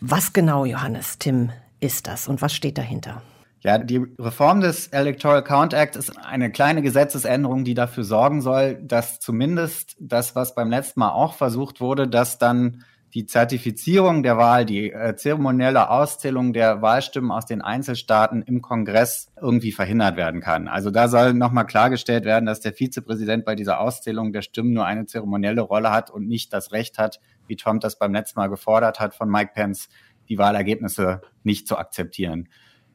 Was 0.02 0.34
genau, 0.34 0.66
Johannes 0.66 1.18
Tim, 1.18 1.50
ist 1.80 2.06
das 2.06 2.28
und 2.28 2.44
was 2.44 2.54
steht 2.54 2.78
dahinter? 2.78 3.24
Ja, 3.64 3.78
die 3.78 4.06
Reform 4.20 4.60
des 4.60 4.88
Electoral 4.88 5.42
Count 5.42 5.74
Act 5.74 5.96
ist 5.96 6.18
eine 6.18 6.52
kleine 6.52 6.82
Gesetzesänderung, 6.82 7.64
die 7.64 7.76
dafür 7.76 8.04
sorgen 8.04 8.42
soll, 8.42 8.76
dass 8.84 9.22
zumindest 9.22 9.96
das, 10.02 10.36
was 10.36 10.54
beim 10.54 10.70
letzten 10.70 11.00
Mal 11.00 11.12
auch 11.12 11.34
versucht 11.34 11.80
wurde, 11.80 12.10
dass 12.10 12.38
dann 12.38 12.84
die 13.14 13.26
Zertifizierung 13.26 14.22
der 14.22 14.38
Wahl, 14.38 14.66
die 14.66 14.92
äh, 14.92 15.16
zeremonielle 15.16 15.90
Auszählung 15.90 16.52
der 16.52 16.82
Wahlstimmen 16.82 17.32
aus 17.32 17.46
den 17.46 17.62
Einzelstaaten 17.62 18.42
im 18.42 18.62
Kongress 18.62 19.32
irgendwie 19.40 19.72
verhindert 19.72 20.18
werden 20.18 20.42
kann. 20.42 20.68
Also 20.68 20.90
da 20.90 21.08
soll 21.08 21.34
nochmal 21.34 21.66
klargestellt 21.66 22.26
werden, 22.26 22.46
dass 22.46 22.60
der 22.60 22.74
Vizepräsident 22.74 23.46
bei 23.46 23.56
dieser 23.56 23.80
Auszählung 23.80 24.34
der 24.34 24.42
Stimmen 24.42 24.74
nur 24.74 24.86
eine 24.86 25.06
zeremonielle 25.06 25.62
Rolle 25.62 25.92
hat 25.92 26.10
und 26.10 26.28
nicht 26.28 26.52
das 26.52 26.74
Recht 26.74 26.98
hat, 26.98 27.22
wie 27.48 27.56
Trump 27.56 27.80
das 27.80 27.98
beim 27.98 28.14
letzten 28.14 28.40
Mal 28.40 28.48
gefordert 28.48 29.00
hat 29.00 29.16
von 29.16 29.30
Mike 29.30 29.52
Pence, 29.54 29.88
die 30.28 30.38
Wahlergebnisse 30.38 31.22
nicht 31.44 31.68
zu 31.68 31.78
akzeptieren. 31.78 32.50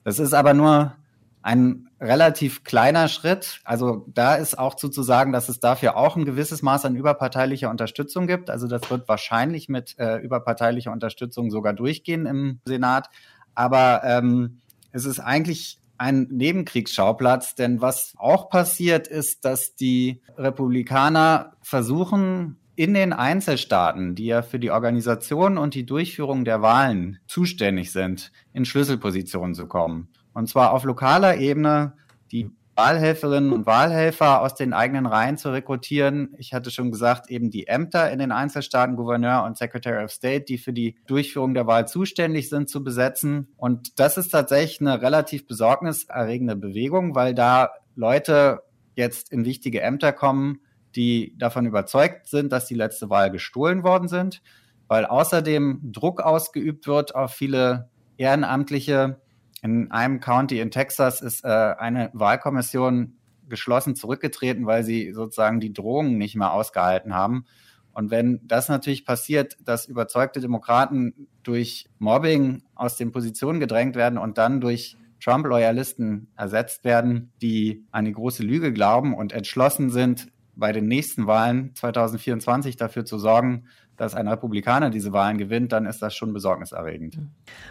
Das 0.05 0.19
ist 0.19 0.35
aber 0.35 0.55
nur 0.55 0.95
ein 1.43 1.89
relativ 2.01 2.65
kleiner 2.65 3.09
Schritt. 3.09 3.61
Also 3.65 4.07
da 4.13 4.35
ist 4.35 4.59
auch 4.59 4.75
zuzusagen, 4.75 5.33
dass 5.33 5.49
es 5.49 5.61
dafür 5.61 5.97
auch 5.97 6.17
ein 6.17 6.25
gewisses 6.25 6.63
Maß 6.63 6.85
an 6.85 6.97
überparteilicher 6.97 7.71
Unterstützung 7.71 8.27
gibt. 8.27 8.51
Also 8.51 8.67
das 8.69 8.91
wird 8.91 9.09
wahrscheinlich 9.09 9.69
mit 9.69 9.99
äh, 9.99 10.19
überparteilicher 10.19 10.93
Unterstützung 10.93 11.51
sogar 11.51 11.73
durchgehen 11.73 12.27
im 12.27 12.61
Senat. 12.65 13.09
Aber 13.55 14.03
ähm, 14.05 14.61
es 14.93 15.05
ist 15.05 15.21
eigentlich 15.21 15.79
ein 15.97 16.29
Nebenkriegsschauplatz, 16.31 17.57
denn 17.57 17.81
was 17.81 18.15
auch 18.17 18.51
passiert 18.51 19.09
ist, 19.09 19.45
dass 19.45 19.75
die 19.75 20.23
Republikaner 20.37 21.55
versuchen, 21.61 22.57
in 22.79 22.95
den 22.95 23.13
Einzelstaaten, 23.13 24.15
die 24.15 24.27
ja 24.27 24.41
für 24.43 24.61
die 24.61 24.71
Organisation 24.71 25.59
und 25.59 25.75
die 25.75 25.85
Durchführung 25.85 26.45
der 26.45 26.63
Wahlen 26.63 27.19
zuständig 27.27 27.91
sind, 27.91 28.31
in 28.53 28.65
Schlüsselpositionen 28.65 29.57
zu 29.57 29.67
kommen. 29.67 30.11
Und 30.33 30.49
zwar 30.49 30.73
auf 30.73 30.85
lokaler 30.85 31.39
Ebene 31.39 31.95
die 32.31 32.53
Wahlhelferinnen 32.77 33.53
und 33.53 33.67
Wahlhelfer 33.67 34.43
aus 34.43 34.55
den 34.55 34.75
eigenen 34.75 35.07
Reihen 35.07 35.37
zu 35.37 35.51
rekrutieren. 35.51 36.37
Ich 36.39 36.55
hatte 36.55 36.71
schon 36.71 36.93
gesagt, 36.93 37.29
eben 37.29 37.51
die 37.51 37.67
Ämter 37.67 38.13
in 38.13 38.21
den 38.21 38.31
Einzelstaaten, 38.31 38.95
Gouverneur 38.95 39.43
und 39.43 39.59
Secretary 39.59 40.05
of 40.05 40.13
State, 40.13 40.45
die 40.45 40.59
für 40.59 40.73
die 40.73 40.95
Durchführung 41.09 41.55
der 41.55 41.67
Wahl 41.67 41.89
zuständig 41.89 42.49
sind, 42.49 42.69
zu 42.69 42.85
besetzen. 42.85 43.49
Und 43.57 43.99
das 43.99 44.19
ist 44.19 44.29
tatsächlich 44.29 44.81
eine 44.81 45.03
relativ 45.03 45.49
besorgniserregende 45.49 46.55
Bewegung, 46.55 47.17
weil 47.17 47.35
da 47.35 47.71
Leute 47.97 48.61
jetzt 48.95 49.33
in 49.33 49.45
wichtige 49.45 49.83
Ämter 49.83 50.13
kommen, 50.13 50.61
die 50.99 51.33
davon 51.39 51.65
überzeugt 51.65 52.27
sind, 52.27 52.51
dass 52.51 52.67
die 52.67 52.75
letzte 52.75 53.09
Wahl 53.09 53.31
gestohlen 53.31 53.85
worden 53.85 54.09
sind, 54.09 54.43
weil 54.89 55.07
außerdem 55.07 55.93
Druck 55.93 56.21
ausgeübt 56.21 56.89
wird 56.89 57.15
auf 57.15 57.33
viele 57.33 57.89
Ehrenamtliche. 58.17 59.21
In 59.63 59.93
einem 59.93 60.19
County 60.19 60.59
in 60.59 60.73
Texas 60.73 61.21
ist 61.21 61.45
äh, 61.45 61.49
eine 61.49 62.11
Wahlkommission 62.15 63.17
geschlossen 63.49 63.95
zurückgetreten, 63.95 64.67
weil 64.67 64.83
sie 64.83 65.13
sozusagen 65.13 65.61
die 65.61 65.73
Drohungen 65.73 66.19
nicht 66.19 66.35
mehr 66.35 66.53
ausgehalten 66.53 67.15
haben. 67.15 67.47
Und 67.93 68.11
wenn 68.11 68.41
das 68.45 68.69
natürlich 68.69 69.05
passiert, 69.05 69.57
dass 69.63 69.87
überzeugte 69.87 70.41
Demokraten 70.41 71.29
durch 71.45 71.89
Mobbing 71.99 72.65
aus 72.75 72.97
den 72.97 73.13
Positionen 73.13 73.61
gedrängt 73.61 73.95
werden 73.95 74.19
und 74.19 74.37
dann 74.37 74.61
durch 74.61 74.97
Trump-Loyalisten 75.21 76.29
ersetzt 76.37 76.83
werden, 76.85 77.33
die 77.41 77.87
an 77.93 78.05
die 78.05 78.13
große 78.13 78.43
Lüge 78.43 78.73
glauben 78.73 79.15
und 79.15 79.33
entschlossen 79.33 79.91
sind, 79.91 80.29
bei 80.59 80.73
den 80.73 80.87
nächsten 80.87 81.27
Wahlen 81.27 81.75
2024 81.75 82.77
dafür 82.77 83.05
zu 83.05 83.19
sorgen, 83.19 83.65
dass 83.97 84.15
ein 84.15 84.29
Republikaner 84.29 84.91
diese 84.91 85.13
Wahlen 85.13 85.39
gewinnt, 85.39 85.73
dann 85.73 85.87
ist 85.87 86.03
das 86.03 86.15
schon 86.15 86.33
besorgniserregend. 86.33 87.19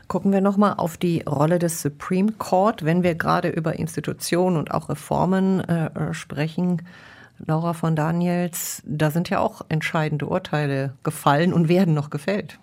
Gucken 0.07 0.31
wir 0.31 0.41
nochmal 0.41 0.75
auf 0.77 0.97
die 0.97 1.21
Rolle 1.21 1.59
des 1.59 1.81
Supreme 1.81 2.33
Court, 2.33 2.83
wenn 2.83 3.03
wir 3.03 3.15
gerade 3.15 3.49
über 3.49 3.77
Institutionen 3.77 4.57
und 4.57 4.71
auch 4.71 4.89
Reformen 4.89 5.61
äh, 5.61 6.13
sprechen. 6.13 6.81
Laura 7.45 7.73
von 7.73 7.95
Daniels, 7.95 8.81
da 8.85 9.11
sind 9.11 9.29
ja 9.29 9.39
auch 9.39 9.61
entscheidende 9.69 10.25
Urteile 10.25 10.93
gefallen 11.03 11.53
und 11.53 11.69
werden 11.69 11.93
noch 11.93 12.09
gefällt. 12.09 12.57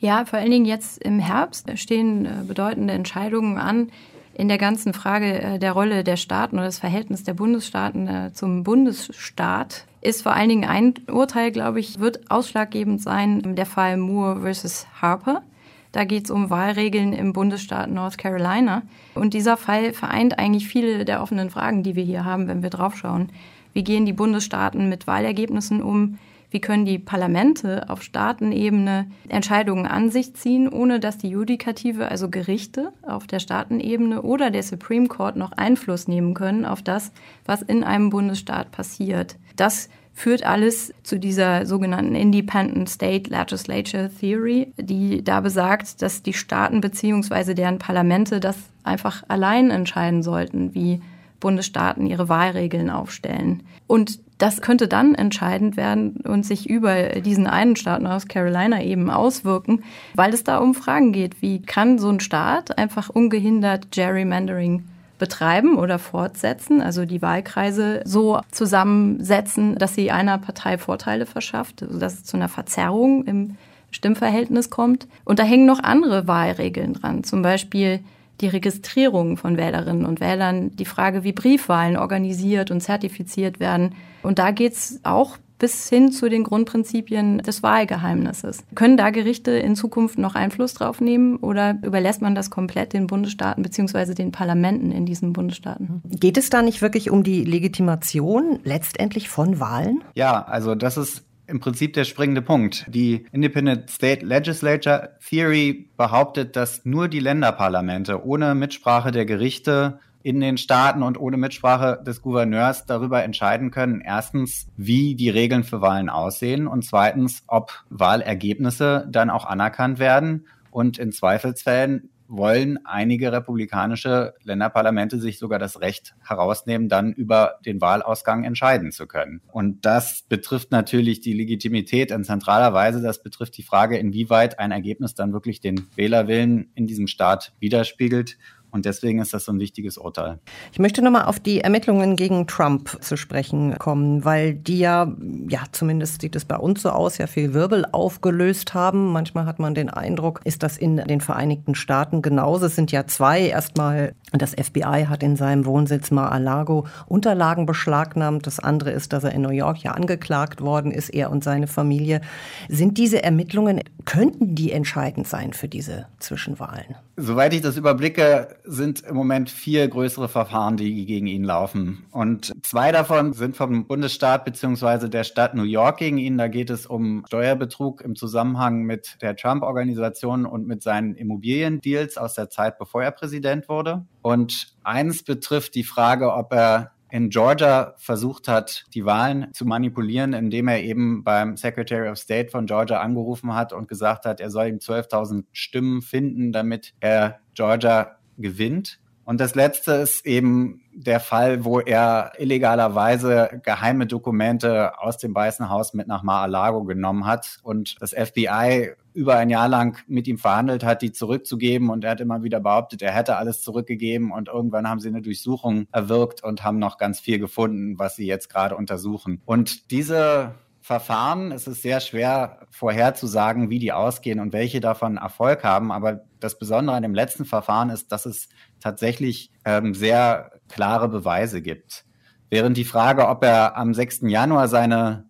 Ja, 0.00 0.24
vor 0.24 0.38
allen 0.38 0.50
Dingen 0.50 0.64
jetzt 0.64 0.98
im 0.98 1.18
Herbst 1.18 1.70
stehen 1.78 2.26
äh, 2.26 2.30
bedeutende 2.46 2.94
Entscheidungen 2.94 3.58
an, 3.58 3.90
in 4.38 4.48
der 4.48 4.56
ganzen 4.56 4.94
Frage 4.94 5.42
äh, 5.42 5.58
der 5.58 5.72
Rolle 5.72 6.04
der 6.04 6.16
Staaten 6.16 6.56
oder 6.56 6.66
das 6.66 6.78
Verhältnis 6.78 7.24
der 7.24 7.34
Bundesstaaten 7.34 8.06
äh, 8.06 8.32
zum 8.32 8.62
Bundesstaat 8.62 9.84
ist 10.00 10.22
vor 10.22 10.32
allen 10.32 10.48
Dingen 10.48 10.64
ein 10.64 10.94
Urteil, 11.10 11.50
glaube 11.50 11.80
ich, 11.80 11.98
wird 11.98 12.30
ausschlaggebend 12.30 13.02
sein, 13.02 13.56
der 13.56 13.66
Fall 13.66 13.96
Moore 13.96 14.42
versus 14.42 14.86
Harper. 15.02 15.42
Da 15.90 16.04
geht 16.04 16.26
es 16.26 16.30
um 16.30 16.50
Wahlregeln 16.50 17.12
im 17.12 17.32
Bundesstaat 17.32 17.90
North 17.90 18.16
Carolina. 18.16 18.82
Und 19.16 19.34
dieser 19.34 19.56
Fall 19.56 19.92
vereint 19.92 20.38
eigentlich 20.38 20.68
viele 20.68 21.04
der 21.04 21.20
offenen 21.20 21.50
Fragen, 21.50 21.82
die 21.82 21.96
wir 21.96 22.04
hier 22.04 22.24
haben, 22.24 22.46
wenn 22.46 22.62
wir 22.62 22.70
draufschauen. 22.70 23.30
Wie 23.72 23.82
gehen 23.82 24.06
die 24.06 24.12
Bundesstaaten 24.12 24.88
mit 24.88 25.08
Wahlergebnissen 25.08 25.82
um? 25.82 26.18
Wie 26.50 26.60
können 26.60 26.86
die 26.86 26.98
Parlamente 26.98 27.90
auf 27.90 28.02
Staatenebene 28.02 29.10
Entscheidungen 29.28 29.86
an 29.86 30.10
sich 30.10 30.34
ziehen, 30.34 30.68
ohne 30.68 30.98
dass 30.98 31.18
die 31.18 31.28
Judikative, 31.28 32.10
also 32.10 32.30
Gerichte 32.30 32.92
auf 33.02 33.26
der 33.26 33.38
Staatenebene 33.38 34.22
oder 34.22 34.50
der 34.50 34.62
Supreme 34.62 35.08
Court 35.08 35.36
noch 35.36 35.52
Einfluss 35.52 36.08
nehmen 36.08 36.32
können 36.32 36.64
auf 36.64 36.80
das, 36.80 37.12
was 37.44 37.60
in 37.60 37.84
einem 37.84 38.08
Bundesstaat 38.08 38.70
passiert? 38.70 39.36
Das 39.56 39.90
führt 40.14 40.42
alles 40.42 40.92
zu 41.04 41.18
dieser 41.18 41.64
sogenannten 41.64 42.16
Independent 42.16 42.88
State 42.88 43.30
Legislature 43.30 44.10
Theory, 44.10 44.72
die 44.76 45.22
da 45.22 45.40
besagt, 45.40 46.02
dass 46.02 46.22
die 46.22 46.32
Staaten 46.32 46.80
bzw. 46.80 47.54
deren 47.54 47.78
Parlamente 47.78 48.40
das 48.40 48.56
einfach 48.82 49.22
allein 49.28 49.70
entscheiden 49.70 50.22
sollten, 50.22 50.74
wie 50.74 51.00
Bundesstaaten 51.38 52.06
ihre 52.06 52.28
Wahlregeln 52.28 52.90
aufstellen. 52.90 53.62
Und 53.86 54.18
das 54.38 54.60
könnte 54.60 54.88
dann 54.88 55.14
entscheidend 55.14 55.76
werden 55.76 56.20
und 56.24 56.46
sich 56.46 56.70
über 56.70 57.20
diesen 57.20 57.46
einen 57.46 57.76
Staat 57.76 58.02
North 58.02 58.28
Carolina 58.28 58.82
eben 58.82 59.10
auswirken, 59.10 59.82
weil 60.14 60.32
es 60.32 60.44
da 60.44 60.58
um 60.58 60.74
Fragen 60.74 61.12
geht, 61.12 61.42
wie 61.42 61.60
kann 61.60 61.98
so 61.98 62.08
ein 62.08 62.20
Staat 62.20 62.78
einfach 62.78 63.08
ungehindert 63.08 63.90
Gerrymandering 63.90 64.84
betreiben 65.18 65.76
oder 65.76 65.98
fortsetzen, 65.98 66.80
also 66.80 67.04
die 67.04 67.20
Wahlkreise 67.20 68.02
so 68.04 68.40
zusammensetzen, 68.52 69.74
dass 69.74 69.94
sie 69.94 70.12
einer 70.12 70.38
Partei 70.38 70.78
Vorteile 70.78 71.26
verschafft, 71.26 71.82
also 71.82 71.98
dass 71.98 72.14
es 72.14 72.24
zu 72.24 72.36
einer 72.36 72.48
Verzerrung 72.48 73.24
im 73.24 73.56
Stimmverhältnis 73.90 74.70
kommt. 74.70 75.08
Und 75.24 75.38
da 75.38 75.42
hängen 75.42 75.66
noch 75.66 75.82
andere 75.82 76.28
Wahlregeln 76.28 76.94
dran, 76.94 77.24
zum 77.24 77.42
Beispiel 77.42 78.00
die 78.40 78.48
Registrierung 78.48 79.36
von 79.36 79.56
Wählerinnen 79.56 80.06
und 80.06 80.20
Wählern, 80.20 80.76
die 80.76 80.84
Frage, 80.84 81.24
wie 81.24 81.32
Briefwahlen 81.32 81.96
organisiert 81.96 82.70
und 82.70 82.80
zertifiziert 82.80 83.58
werden. 83.58 83.94
Und 84.28 84.38
da 84.38 84.50
geht 84.50 84.74
es 84.74 85.00
auch 85.04 85.38
bis 85.58 85.88
hin 85.88 86.12
zu 86.12 86.28
den 86.28 86.44
Grundprinzipien 86.44 87.38
des 87.38 87.62
Wahlgeheimnisses. 87.62 88.62
Können 88.74 88.98
da 88.98 89.08
Gerichte 89.08 89.52
in 89.52 89.74
Zukunft 89.74 90.18
noch 90.18 90.34
Einfluss 90.34 90.74
drauf 90.74 91.00
nehmen 91.00 91.36
oder 91.38 91.78
überlässt 91.82 92.20
man 92.20 92.34
das 92.34 92.50
komplett 92.50 92.92
den 92.92 93.06
Bundesstaaten 93.06 93.62
bzw. 93.62 94.12
den 94.12 94.30
Parlamenten 94.30 94.92
in 94.92 95.06
diesen 95.06 95.32
Bundesstaaten? 95.32 96.02
Geht 96.10 96.36
es 96.36 96.50
da 96.50 96.60
nicht 96.60 96.82
wirklich 96.82 97.08
um 97.08 97.22
die 97.22 97.42
Legitimation 97.42 98.58
letztendlich 98.64 99.30
von 99.30 99.60
Wahlen? 99.60 100.04
Ja, 100.14 100.42
also 100.42 100.74
das 100.74 100.98
ist 100.98 101.24
im 101.46 101.60
Prinzip 101.60 101.94
der 101.94 102.04
springende 102.04 102.42
Punkt. 102.42 102.84
Die 102.88 103.24
Independent 103.32 103.88
State 103.88 104.26
Legislature 104.26 105.16
Theory 105.26 105.88
behauptet, 105.96 106.54
dass 106.54 106.84
nur 106.84 107.08
die 107.08 107.20
Länderparlamente 107.20 108.22
ohne 108.26 108.54
Mitsprache 108.54 109.10
der 109.10 109.24
Gerichte 109.24 110.00
in 110.22 110.40
den 110.40 110.58
Staaten 110.58 111.02
und 111.02 111.18
ohne 111.18 111.36
Mitsprache 111.36 112.02
des 112.04 112.22
Gouverneurs 112.22 112.86
darüber 112.86 113.22
entscheiden 113.22 113.70
können, 113.70 114.00
erstens, 114.00 114.66
wie 114.76 115.14
die 115.14 115.30
Regeln 115.30 115.64
für 115.64 115.80
Wahlen 115.80 116.08
aussehen 116.08 116.66
und 116.66 116.84
zweitens, 116.84 117.42
ob 117.46 117.84
Wahlergebnisse 117.88 119.06
dann 119.10 119.30
auch 119.30 119.44
anerkannt 119.44 119.98
werden 119.98 120.46
und 120.70 120.98
in 120.98 121.12
Zweifelsfällen 121.12 122.10
wollen 122.28 122.78
einige 122.84 123.32
republikanische 123.32 124.34
Länderparlamente 124.44 125.18
sich 125.18 125.38
sogar 125.38 125.58
das 125.58 125.80
Recht 125.80 126.14
herausnehmen, 126.22 126.88
dann 126.88 127.12
über 127.12 127.58
den 127.64 127.80
Wahlausgang 127.80 128.44
entscheiden 128.44 128.92
zu 128.92 129.06
können. 129.06 129.40
Und 129.50 129.84
das 129.86 130.24
betrifft 130.28 130.70
natürlich 130.70 131.20
die 131.20 131.32
Legitimität 131.32 132.10
in 132.10 132.24
zentraler 132.24 132.74
Weise. 132.74 133.00
Das 133.00 133.22
betrifft 133.22 133.56
die 133.56 133.62
Frage, 133.62 133.96
inwieweit 133.96 134.58
ein 134.58 134.72
Ergebnis 134.72 135.14
dann 135.14 135.32
wirklich 135.32 135.60
den 135.60 135.86
Wählerwillen 135.96 136.70
in 136.74 136.86
diesem 136.86 137.06
Staat 137.06 137.52
widerspiegelt 137.58 138.36
und 138.70 138.84
deswegen 138.84 139.20
ist 139.20 139.32
das 139.32 139.44
so 139.44 139.52
ein 139.52 139.60
wichtiges 139.60 139.96
Urteil. 139.96 140.38
Ich 140.72 140.78
möchte 140.78 141.00
nochmal 141.00 141.24
auf 141.24 141.40
die 141.40 141.62
Ermittlungen 141.62 142.16
gegen 142.16 142.46
Trump 142.46 143.02
zu 143.02 143.16
sprechen 143.16 143.78
kommen, 143.78 144.24
weil 144.24 144.54
die 144.54 144.78
ja, 144.78 145.10
ja, 145.48 145.60
zumindest 145.72 146.20
sieht 146.20 146.36
es 146.36 146.44
bei 146.44 146.56
uns 146.56 146.82
so 146.82 146.90
aus, 146.90 147.16
ja 147.16 147.26
viel 147.26 147.54
Wirbel 147.54 147.86
aufgelöst 147.90 148.74
haben. 148.74 149.10
Manchmal 149.12 149.46
hat 149.46 149.58
man 149.58 149.74
den 149.74 149.88
Eindruck, 149.88 150.40
ist 150.44 150.62
das 150.62 150.76
in 150.76 150.96
den 150.96 151.20
Vereinigten 151.22 151.74
Staaten 151.74 152.20
genauso. 152.20 152.66
Es 152.66 152.76
sind 152.76 152.92
ja 152.92 153.06
zwei. 153.06 153.48
Erstmal 153.48 154.14
das 154.32 154.52
FBI 154.52 155.06
hat 155.08 155.22
in 155.22 155.36
seinem 155.36 155.64
Wohnsitz 155.64 156.10
Mar-a-Lago 156.10 156.86
Unterlagen 157.06 157.64
beschlagnahmt. 157.64 158.46
Das 158.46 158.60
andere 158.60 158.90
ist, 158.90 159.14
dass 159.14 159.24
er 159.24 159.32
in 159.32 159.42
New 159.42 159.50
York 159.50 159.78
ja 159.78 159.92
angeklagt 159.92 160.60
worden 160.60 160.92
ist, 160.92 161.08
er 161.08 161.30
und 161.30 161.42
seine 161.42 161.66
Familie. 161.66 162.20
Sind 162.68 162.98
diese 162.98 163.22
Ermittlungen, 163.22 163.80
könnten 164.04 164.54
die 164.54 164.72
entscheidend 164.72 165.26
sein 165.26 165.54
für 165.54 165.68
diese 165.68 166.06
Zwischenwahlen? 166.18 166.96
Soweit 167.20 167.52
ich 167.52 167.62
das 167.62 167.76
überblicke, 167.76 168.56
sind 168.62 169.00
im 169.00 169.16
Moment 169.16 169.50
vier 169.50 169.88
größere 169.88 170.28
Verfahren, 170.28 170.76
die 170.76 171.04
gegen 171.04 171.26
ihn 171.26 171.42
laufen. 171.42 172.06
Und 172.12 172.52
zwei 172.62 172.92
davon 172.92 173.32
sind 173.32 173.56
vom 173.56 173.88
Bundesstaat 173.88 174.44
bzw. 174.44 175.08
der 175.08 175.24
Stadt 175.24 175.52
New 175.52 175.64
York 175.64 175.98
gegen 175.98 176.18
ihn. 176.18 176.38
Da 176.38 176.46
geht 176.46 176.70
es 176.70 176.86
um 176.86 177.24
Steuerbetrug 177.26 178.02
im 178.02 178.14
Zusammenhang 178.14 178.84
mit 178.84 179.16
der 179.20 179.34
Trump-Organisation 179.34 180.46
und 180.46 180.68
mit 180.68 180.84
seinen 180.84 181.16
Immobiliendeals 181.16 182.18
aus 182.18 182.34
der 182.34 182.50
Zeit, 182.50 182.78
bevor 182.78 183.02
er 183.02 183.10
Präsident 183.10 183.68
wurde. 183.68 184.06
Und 184.22 184.76
eins 184.84 185.24
betrifft 185.24 185.74
die 185.74 185.82
Frage, 185.82 186.32
ob 186.32 186.52
er 186.52 186.92
in 187.10 187.30
Georgia 187.30 187.94
versucht 187.98 188.48
hat, 188.48 188.84
die 188.94 189.04
Wahlen 189.04 189.52
zu 189.52 189.64
manipulieren, 189.64 190.32
indem 190.32 190.68
er 190.68 190.82
eben 190.82 191.24
beim 191.24 191.56
Secretary 191.56 192.08
of 192.08 192.18
State 192.18 192.50
von 192.50 192.66
Georgia 192.66 193.00
angerufen 193.00 193.54
hat 193.54 193.72
und 193.72 193.88
gesagt 193.88 194.24
hat, 194.24 194.40
er 194.40 194.50
soll 194.50 194.68
ihm 194.68 194.76
12.000 194.78 195.44
Stimmen 195.52 196.02
finden, 196.02 196.52
damit 196.52 196.94
er 197.00 197.40
Georgia 197.54 198.18
gewinnt. 198.36 199.00
Und 199.28 199.42
das 199.42 199.54
letzte 199.54 199.92
ist 199.92 200.24
eben 200.24 200.80
der 200.90 201.20
Fall, 201.20 201.62
wo 201.62 201.80
er 201.80 202.32
illegalerweise 202.38 203.60
geheime 203.62 204.06
Dokumente 204.06 204.98
aus 204.98 205.18
dem 205.18 205.34
Weißen 205.34 205.68
Haus 205.68 205.92
mit 205.92 206.06
nach 206.06 206.22
Mar-a-Lago 206.22 206.84
genommen 206.84 207.26
hat 207.26 207.58
und 207.62 207.96
das 208.00 208.14
FBI 208.14 208.92
über 209.12 209.36
ein 209.36 209.50
Jahr 209.50 209.68
lang 209.68 209.98
mit 210.06 210.28
ihm 210.28 210.38
verhandelt 210.38 210.82
hat, 210.82 211.02
die 211.02 211.12
zurückzugeben. 211.12 211.90
Und 211.90 212.04
er 212.04 212.12
hat 212.12 212.22
immer 212.22 212.42
wieder 212.42 212.58
behauptet, 212.58 213.02
er 213.02 213.12
hätte 213.12 213.36
alles 213.36 213.60
zurückgegeben. 213.60 214.32
Und 214.32 214.48
irgendwann 214.48 214.88
haben 214.88 214.98
sie 214.98 215.08
eine 215.08 215.20
Durchsuchung 215.20 215.88
erwirkt 215.92 216.42
und 216.42 216.64
haben 216.64 216.78
noch 216.78 216.96
ganz 216.96 217.20
viel 217.20 217.38
gefunden, 217.38 217.98
was 217.98 218.16
sie 218.16 218.26
jetzt 218.26 218.48
gerade 218.48 218.76
untersuchen. 218.76 219.42
Und 219.44 219.90
diese 219.90 220.54
Verfahren. 220.88 221.52
Es 221.52 221.66
ist 221.66 221.82
sehr 221.82 222.00
schwer 222.00 222.66
vorherzusagen, 222.70 223.68
wie 223.68 223.78
die 223.78 223.92
ausgehen 223.92 224.40
und 224.40 224.54
welche 224.54 224.80
davon 224.80 225.18
Erfolg 225.18 225.62
haben. 225.62 225.92
Aber 225.92 226.24
das 226.40 226.58
Besondere 226.58 226.96
an 226.96 227.02
dem 227.02 227.14
letzten 227.14 227.44
Verfahren 227.44 227.90
ist, 227.90 228.10
dass 228.10 228.24
es 228.24 228.48
tatsächlich 228.80 229.50
ähm, 229.66 229.92
sehr 229.92 230.50
klare 230.70 231.10
Beweise 231.10 231.60
gibt. 231.60 232.06
Während 232.48 232.78
die 232.78 232.86
Frage, 232.86 233.28
ob 233.28 233.44
er 233.44 233.76
am 233.76 233.92
6. 233.92 234.20
Januar 234.22 234.66
seine 234.66 235.26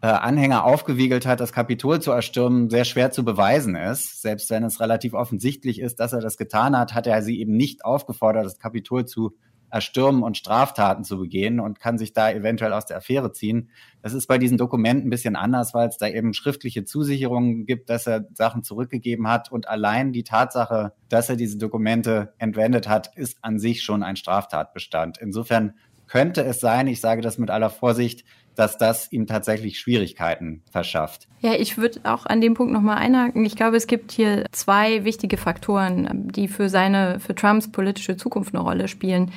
äh, 0.00 0.06
Anhänger 0.06 0.64
aufgewiegelt 0.64 1.26
hat, 1.26 1.40
das 1.40 1.52
Kapitol 1.52 2.00
zu 2.00 2.10
erstürmen, 2.10 2.70
sehr 2.70 2.86
schwer 2.86 3.10
zu 3.10 3.22
beweisen 3.22 3.76
ist. 3.76 4.22
Selbst 4.22 4.48
wenn 4.48 4.64
es 4.64 4.80
relativ 4.80 5.12
offensichtlich 5.12 5.78
ist, 5.78 6.00
dass 6.00 6.14
er 6.14 6.20
das 6.22 6.38
getan 6.38 6.74
hat, 6.74 6.94
hat 6.94 7.06
er 7.06 7.20
sie 7.20 7.38
eben 7.38 7.54
nicht 7.54 7.84
aufgefordert, 7.84 8.46
das 8.46 8.58
Kapitol 8.58 9.04
zu 9.04 9.36
erstürmen 9.72 10.22
und 10.22 10.36
Straftaten 10.36 11.02
zu 11.02 11.18
begehen 11.18 11.58
und 11.58 11.80
kann 11.80 11.96
sich 11.96 12.12
da 12.12 12.30
eventuell 12.30 12.74
aus 12.74 12.84
der 12.84 12.98
Affäre 12.98 13.32
ziehen. 13.32 13.70
Das 14.02 14.12
ist 14.12 14.26
bei 14.26 14.36
diesen 14.36 14.58
Dokumenten 14.58 15.06
ein 15.06 15.10
bisschen 15.10 15.34
anders, 15.34 15.72
weil 15.72 15.88
es 15.88 15.96
da 15.96 16.06
eben 16.06 16.34
schriftliche 16.34 16.84
Zusicherungen 16.84 17.64
gibt, 17.64 17.88
dass 17.88 18.06
er 18.06 18.26
Sachen 18.34 18.62
zurückgegeben 18.62 19.28
hat 19.28 19.50
und 19.50 19.68
allein 19.68 20.12
die 20.12 20.24
Tatsache, 20.24 20.92
dass 21.08 21.30
er 21.30 21.36
diese 21.36 21.56
Dokumente 21.56 22.34
entwendet 22.36 22.86
hat, 22.86 23.16
ist 23.16 23.38
an 23.40 23.58
sich 23.58 23.82
schon 23.82 24.02
ein 24.02 24.16
Straftatbestand. 24.16 25.16
Insofern 25.18 25.72
könnte 26.06 26.44
es 26.44 26.60
sein, 26.60 26.86
ich 26.86 27.00
sage 27.00 27.22
das 27.22 27.38
mit 27.38 27.48
aller 27.48 27.70
Vorsicht, 27.70 28.24
dass 28.54 28.76
das 28.76 29.10
ihm 29.10 29.26
tatsächlich 29.26 29.78
Schwierigkeiten 29.78 30.62
verschafft. 30.70 31.26
Ja, 31.40 31.54
ich 31.54 31.78
würde 31.78 32.00
auch 32.04 32.26
an 32.26 32.42
dem 32.42 32.52
Punkt 32.52 32.74
nochmal 32.74 32.98
einhaken. 32.98 33.46
Ich 33.46 33.56
glaube, 33.56 33.78
es 33.78 33.86
gibt 33.86 34.12
hier 34.12 34.44
zwei 34.52 35.04
wichtige 35.04 35.38
Faktoren, 35.38 36.28
die 36.30 36.48
für 36.48 36.68
seine, 36.68 37.18
für 37.18 37.34
Trumps 37.34 37.72
politische 37.72 38.18
Zukunft 38.18 38.54
eine 38.54 38.62
Rolle 38.62 38.88
spielen. 38.88 39.30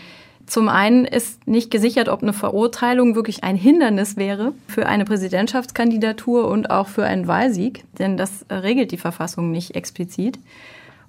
Zum 0.48 0.70
einen 0.70 1.06
ist 1.06 1.48
nicht 1.48 1.72
gesichert, 1.72 2.08
ob 2.08 2.22
eine 2.22 2.34
Verurteilung 2.34 3.16
wirklich 3.16 3.44
ein 3.44 3.56
Hindernis 3.56 4.16
wäre 4.16 4.54
für 4.68 4.86
eine 4.86 5.06
Präsidentschaftskandidatur 5.06 6.48
und 6.48 6.70
auch 6.70 6.88
für 6.88 7.06
einen 7.06 7.28
Wahlsieg, 7.28 7.84
denn 7.98 8.16
das 8.16 8.46
regelt 8.50 8.92
die 8.92 8.98
Verfassung 8.98 9.52
nicht 9.52 9.76
explizit. 9.76 10.40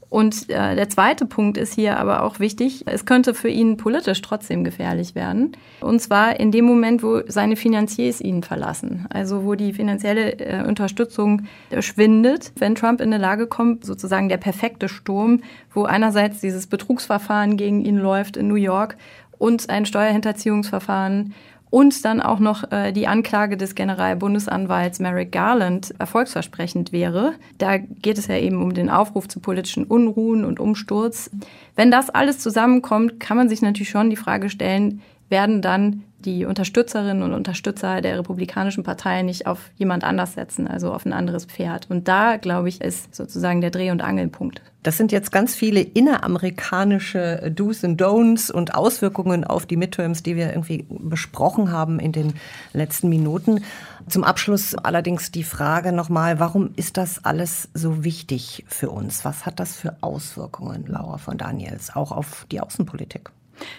Und 0.08 0.48
äh, 0.50 0.76
der 0.76 0.88
zweite 0.88 1.26
Punkt 1.26 1.58
ist 1.58 1.74
hier 1.74 1.98
aber 1.98 2.22
auch 2.22 2.38
wichtig. 2.38 2.84
Es 2.86 3.06
könnte 3.06 3.34
für 3.34 3.48
ihn 3.48 3.76
politisch 3.76 4.22
trotzdem 4.22 4.62
gefährlich 4.62 5.14
werden. 5.14 5.52
Und 5.80 6.00
zwar 6.00 6.38
in 6.38 6.52
dem 6.52 6.64
Moment, 6.64 7.02
wo 7.02 7.22
seine 7.26 7.56
Finanziers 7.56 8.20
ihn 8.20 8.42
verlassen. 8.42 9.06
Also 9.10 9.44
wo 9.44 9.56
die 9.56 9.72
finanzielle 9.72 10.38
äh, 10.38 10.64
Unterstützung 10.66 11.42
äh, 11.70 11.82
schwindet. 11.82 12.52
Wenn 12.56 12.76
Trump 12.76 13.00
in 13.00 13.12
eine 13.12 13.20
Lage 13.20 13.46
kommt, 13.48 13.84
sozusagen 13.84 14.28
der 14.28 14.36
perfekte 14.36 14.88
Sturm, 14.88 15.42
wo 15.72 15.84
einerseits 15.84 16.40
dieses 16.40 16.68
Betrugsverfahren 16.68 17.56
gegen 17.56 17.84
ihn 17.84 17.98
läuft 17.98 18.36
in 18.36 18.46
New 18.46 18.54
York 18.54 18.96
und 19.38 19.70
ein 19.70 19.86
Steuerhinterziehungsverfahren 19.86 21.34
und 21.70 22.04
dann 22.04 22.20
auch 22.20 22.38
noch 22.38 22.70
äh, 22.70 22.92
die 22.92 23.06
Anklage 23.06 23.56
des 23.56 23.74
Generalbundesanwalts 23.74 25.00
Merrick 25.00 25.32
Garland 25.32 25.94
erfolgsversprechend 25.98 26.92
wäre. 26.92 27.34
Da 27.58 27.78
geht 27.78 28.18
es 28.18 28.28
ja 28.28 28.36
eben 28.36 28.62
um 28.62 28.72
den 28.72 28.88
Aufruf 28.88 29.28
zu 29.28 29.40
politischen 29.40 29.84
Unruhen 29.84 30.44
und 30.44 30.60
Umsturz. 30.60 31.30
Wenn 31.74 31.90
das 31.90 32.10
alles 32.10 32.38
zusammenkommt, 32.38 33.20
kann 33.20 33.36
man 33.36 33.48
sich 33.48 33.62
natürlich 33.62 33.90
schon 33.90 34.10
die 34.10 34.16
Frage 34.16 34.48
stellen, 34.48 35.02
werden 35.28 35.60
dann 35.60 36.04
die 36.24 36.44
Unterstützerinnen 36.44 37.22
und 37.22 37.32
Unterstützer 37.32 38.00
der 38.00 38.18
Republikanischen 38.18 38.84
Partei 38.84 39.22
nicht 39.22 39.46
auf 39.46 39.70
jemand 39.76 40.04
anders 40.04 40.34
setzen, 40.34 40.66
also 40.66 40.92
auf 40.92 41.04
ein 41.04 41.12
anderes 41.12 41.44
Pferd. 41.44 41.88
Und 41.90 42.08
da, 42.08 42.36
glaube 42.36 42.68
ich, 42.68 42.80
ist 42.80 43.14
sozusagen 43.14 43.60
der 43.60 43.70
Dreh- 43.70 43.90
und 43.90 44.02
Angelpunkt. 44.02 44.62
Das 44.86 44.96
sind 44.96 45.10
jetzt 45.10 45.32
ganz 45.32 45.56
viele 45.56 45.80
inneramerikanische 45.80 47.50
Do's 47.52 47.82
und 47.82 48.00
Don'ts 48.00 48.52
und 48.52 48.76
Auswirkungen 48.76 49.42
auf 49.42 49.66
die 49.66 49.76
Midterms, 49.76 50.22
die 50.22 50.36
wir 50.36 50.50
irgendwie 50.50 50.86
besprochen 50.88 51.72
haben 51.72 51.98
in 51.98 52.12
den 52.12 52.34
letzten 52.72 53.08
Minuten. 53.08 53.64
Zum 54.08 54.22
Abschluss 54.22 54.76
allerdings 54.76 55.32
die 55.32 55.42
Frage 55.42 55.90
nochmal, 55.90 56.38
warum 56.38 56.70
ist 56.76 56.98
das 56.98 57.24
alles 57.24 57.68
so 57.74 58.04
wichtig 58.04 58.64
für 58.68 58.90
uns? 58.90 59.24
Was 59.24 59.44
hat 59.44 59.58
das 59.58 59.74
für 59.74 59.96
Auswirkungen, 60.02 60.84
Laura 60.86 61.18
von 61.18 61.36
Daniels, 61.36 61.96
auch 61.96 62.12
auf 62.12 62.46
die 62.52 62.60
Außenpolitik? 62.60 63.32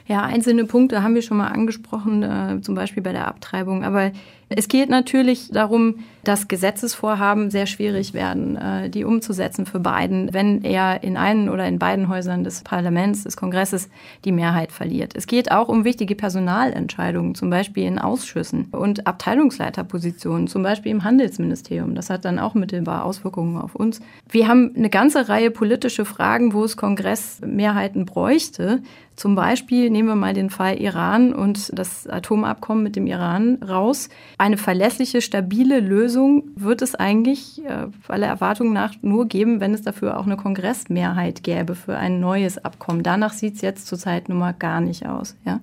Ja, 0.08 0.24
einzelne 0.24 0.66
Punkte 0.66 1.04
haben 1.04 1.16
wir 1.16 1.22
schon 1.22 1.38
mal 1.38 1.48
angesprochen, 1.48 2.24
äh, 2.24 2.62
zum 2.62 2.76
Beispiel 2.76 3.04
bei 3.04 3.12
der 3.12 3.28
Abtreibung. 3.28 3.84
Aber 3.84 4.12
es 4.50 4.70
geht 4.70 4.90
natürlich 4.90 5.50
darum, 5.52 5.96
dass 6.24 6.48
Gesetzesvorhaben 6.48 7.52
sehr 7.52 7.66
schwierig 7.66 8.14
werden, 8.14 8.56
äh, 8.56 8.90
die 8.90 9.04
umzusetzen 9.04 9.66
für 9.66 9.80
Biden, 9.80 10.34
wenn 10.34 10.64
er 10.64 11.04
in 11.04 11.18
einen 11.18 11.50
oder 11.50 11.68
in 11.68 11.80
beiden 11.80 12.08
Häusern 12.08 12.46
des 12.46 12.62
Parlaments, 12.62 13.24
des 13.24 13.36
Kongresses 13.36 13.90
die 14.24 14.32
Mehrheit 14.32 14.72
verliert. 14.72 15.14
Es 15.16 15.28
geht 15.28 15.52
auch 15.52 15.68
um 15.68 15.84
wichtige 15.84 16.16
Personalentscheidungen, 16.16 17.36
zum 17.36 17.50
Beispiel 17.50 17.86
in 17.86 18.00
Ausschüssen 18.00 18.66
und 18.72 19.06
Abteilungsleiterpositionen, 19.06 20.48
zum 20.48 20.64
Beispiel 20.64 20.92
im 20.92 21.04
Handelsministerium. 21.04 21.94
Das 21.96 22.10
hat 22.10 22.24
dann 22.24 22.40
auch 22.40 22.54
mittelbar 22.54 23.04
Auswirkungen 23.04 23.58
auf 23.58 23.76
uns. 23.76 24.00
Wir 24.30 24.48
haben 24.48 24.74
eine 24.78 24.90
ganze 24.90 25.28
Reihe 25.28 25.52
politische 25.52 26.06
Fragen, 26.06 26.54
wo 26.54 26.64
es 26.64 26.78
Kongressmehrheiten 26.78 28.06
bräuchte. 28.06 28.82
Zum 29.18 29.34
Beispiel 29.34 29.90
nehmen 29.90 30.08
wir 30.08 30.16
mal 30.16 30.36
den 30.36 30.52
Fall 30.52 30.80
Iran 30.80 31.34
und 31.34 31.78
das 31.78 32.08
Atomabkommen 32.08 32.84
mit 32.84 32.96
dem 32.96 33.08
Iran 33.08 33.56
raus. 33.68 34.10
Eine 34.38 34.58
verlässliche, 34.58 35.22
stabile 35.22 35.80
Lösung 35.80 36.44
wird 36.56 36.84
es 36.84 36.94
eigentlich 36.94 37.66
äh, 37.66 37.88
aller 38.08 38.28
Erwartungen 38.28 38.74
nach 38.74 38.94
nur 39.02 39.28
geben, 39.28 39.60
wenn 39.60 39.74
es 39.74 39.82
dafür 39.82 40.20
auch 40.20 40.28
eine 40.28 40.38
Kongressmehrheit 40.38 41.42
gäbe 41.42 41.74
für 41.74 41.98
ein 41.98 42.20
neues 42.20 42.64
Abkommen. 42.64 43.02
Danach 43.02 43.34
sieht 43.34 43.56
es 43.56 43.62
jetzt 43.62 43.88
zurzeit 43.88 44.30
nun 44.30 44.38
mal 44.38 44.54
gar 44.54 44.82
nicht 44.82 45.08
aus. 45.08 45.36
Ja. 45.46 45.62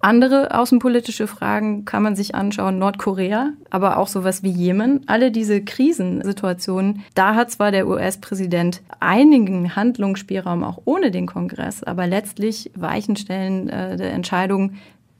Andere 0.00 0.56
außenpolitische 0.56 1.26
Fragen 1.26 1.84
kann 1.84 2.04
man 2.04 2.14
sich 2.14 2.34
anschauen, 2.36 2.78
Nordkorea, 2.78 3.50
aber 3.70 3.96
auch 3.96 4.06
sowas 4.06 4.44
wie 4.44 4.50
Jemen. 4.50 5.02
Alle 5.08 5.32
diese 5.32 5.60
Krisensituationen, 5.60 7.02
da 7.14 7.34
hat 7.34 7.50
zwar 7.50 7.72
der 7.72 7.88
US-Präsident 7.88 8.80
einigen 9.00 9.74
Handlungsspielraum 9.74 10.62
auch 10.62 10.80
ohne 10.84 11.10
den 11.10 11.26
Kongress, 11.26 11.82
aber 11.82 12.06
letztlich 12.06 12.70
Weichenstellen 12.76 13.68
äh, 13.68 13.96
der 13.96 14.12
Entscheidung, 14.12 14.74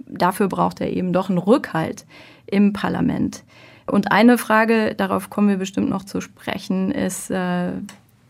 dafür 0.07 0.47
braucht 0.47 0.81
er 0.81 0.93
eben 0.93 1.13
doch 1.13 1.29
einen 1.29 1.39
Rückhalt 1.39 2.07
im 2.47 2.73
Parlament. 2.73 3.43
Und 3.87 4.13
eine 4.13 4.39
Frage, 4.39 4.95
darauf 4.95 5.29
kommen 5.29 5.49
wir 5.49 5.57
bestimmt 5.57 5.91
noch 5.91 6.05
zu 6.05 6.21
sprechen, 6.21 6.93
ist 6.93 7.31
äh, 7.31 7.73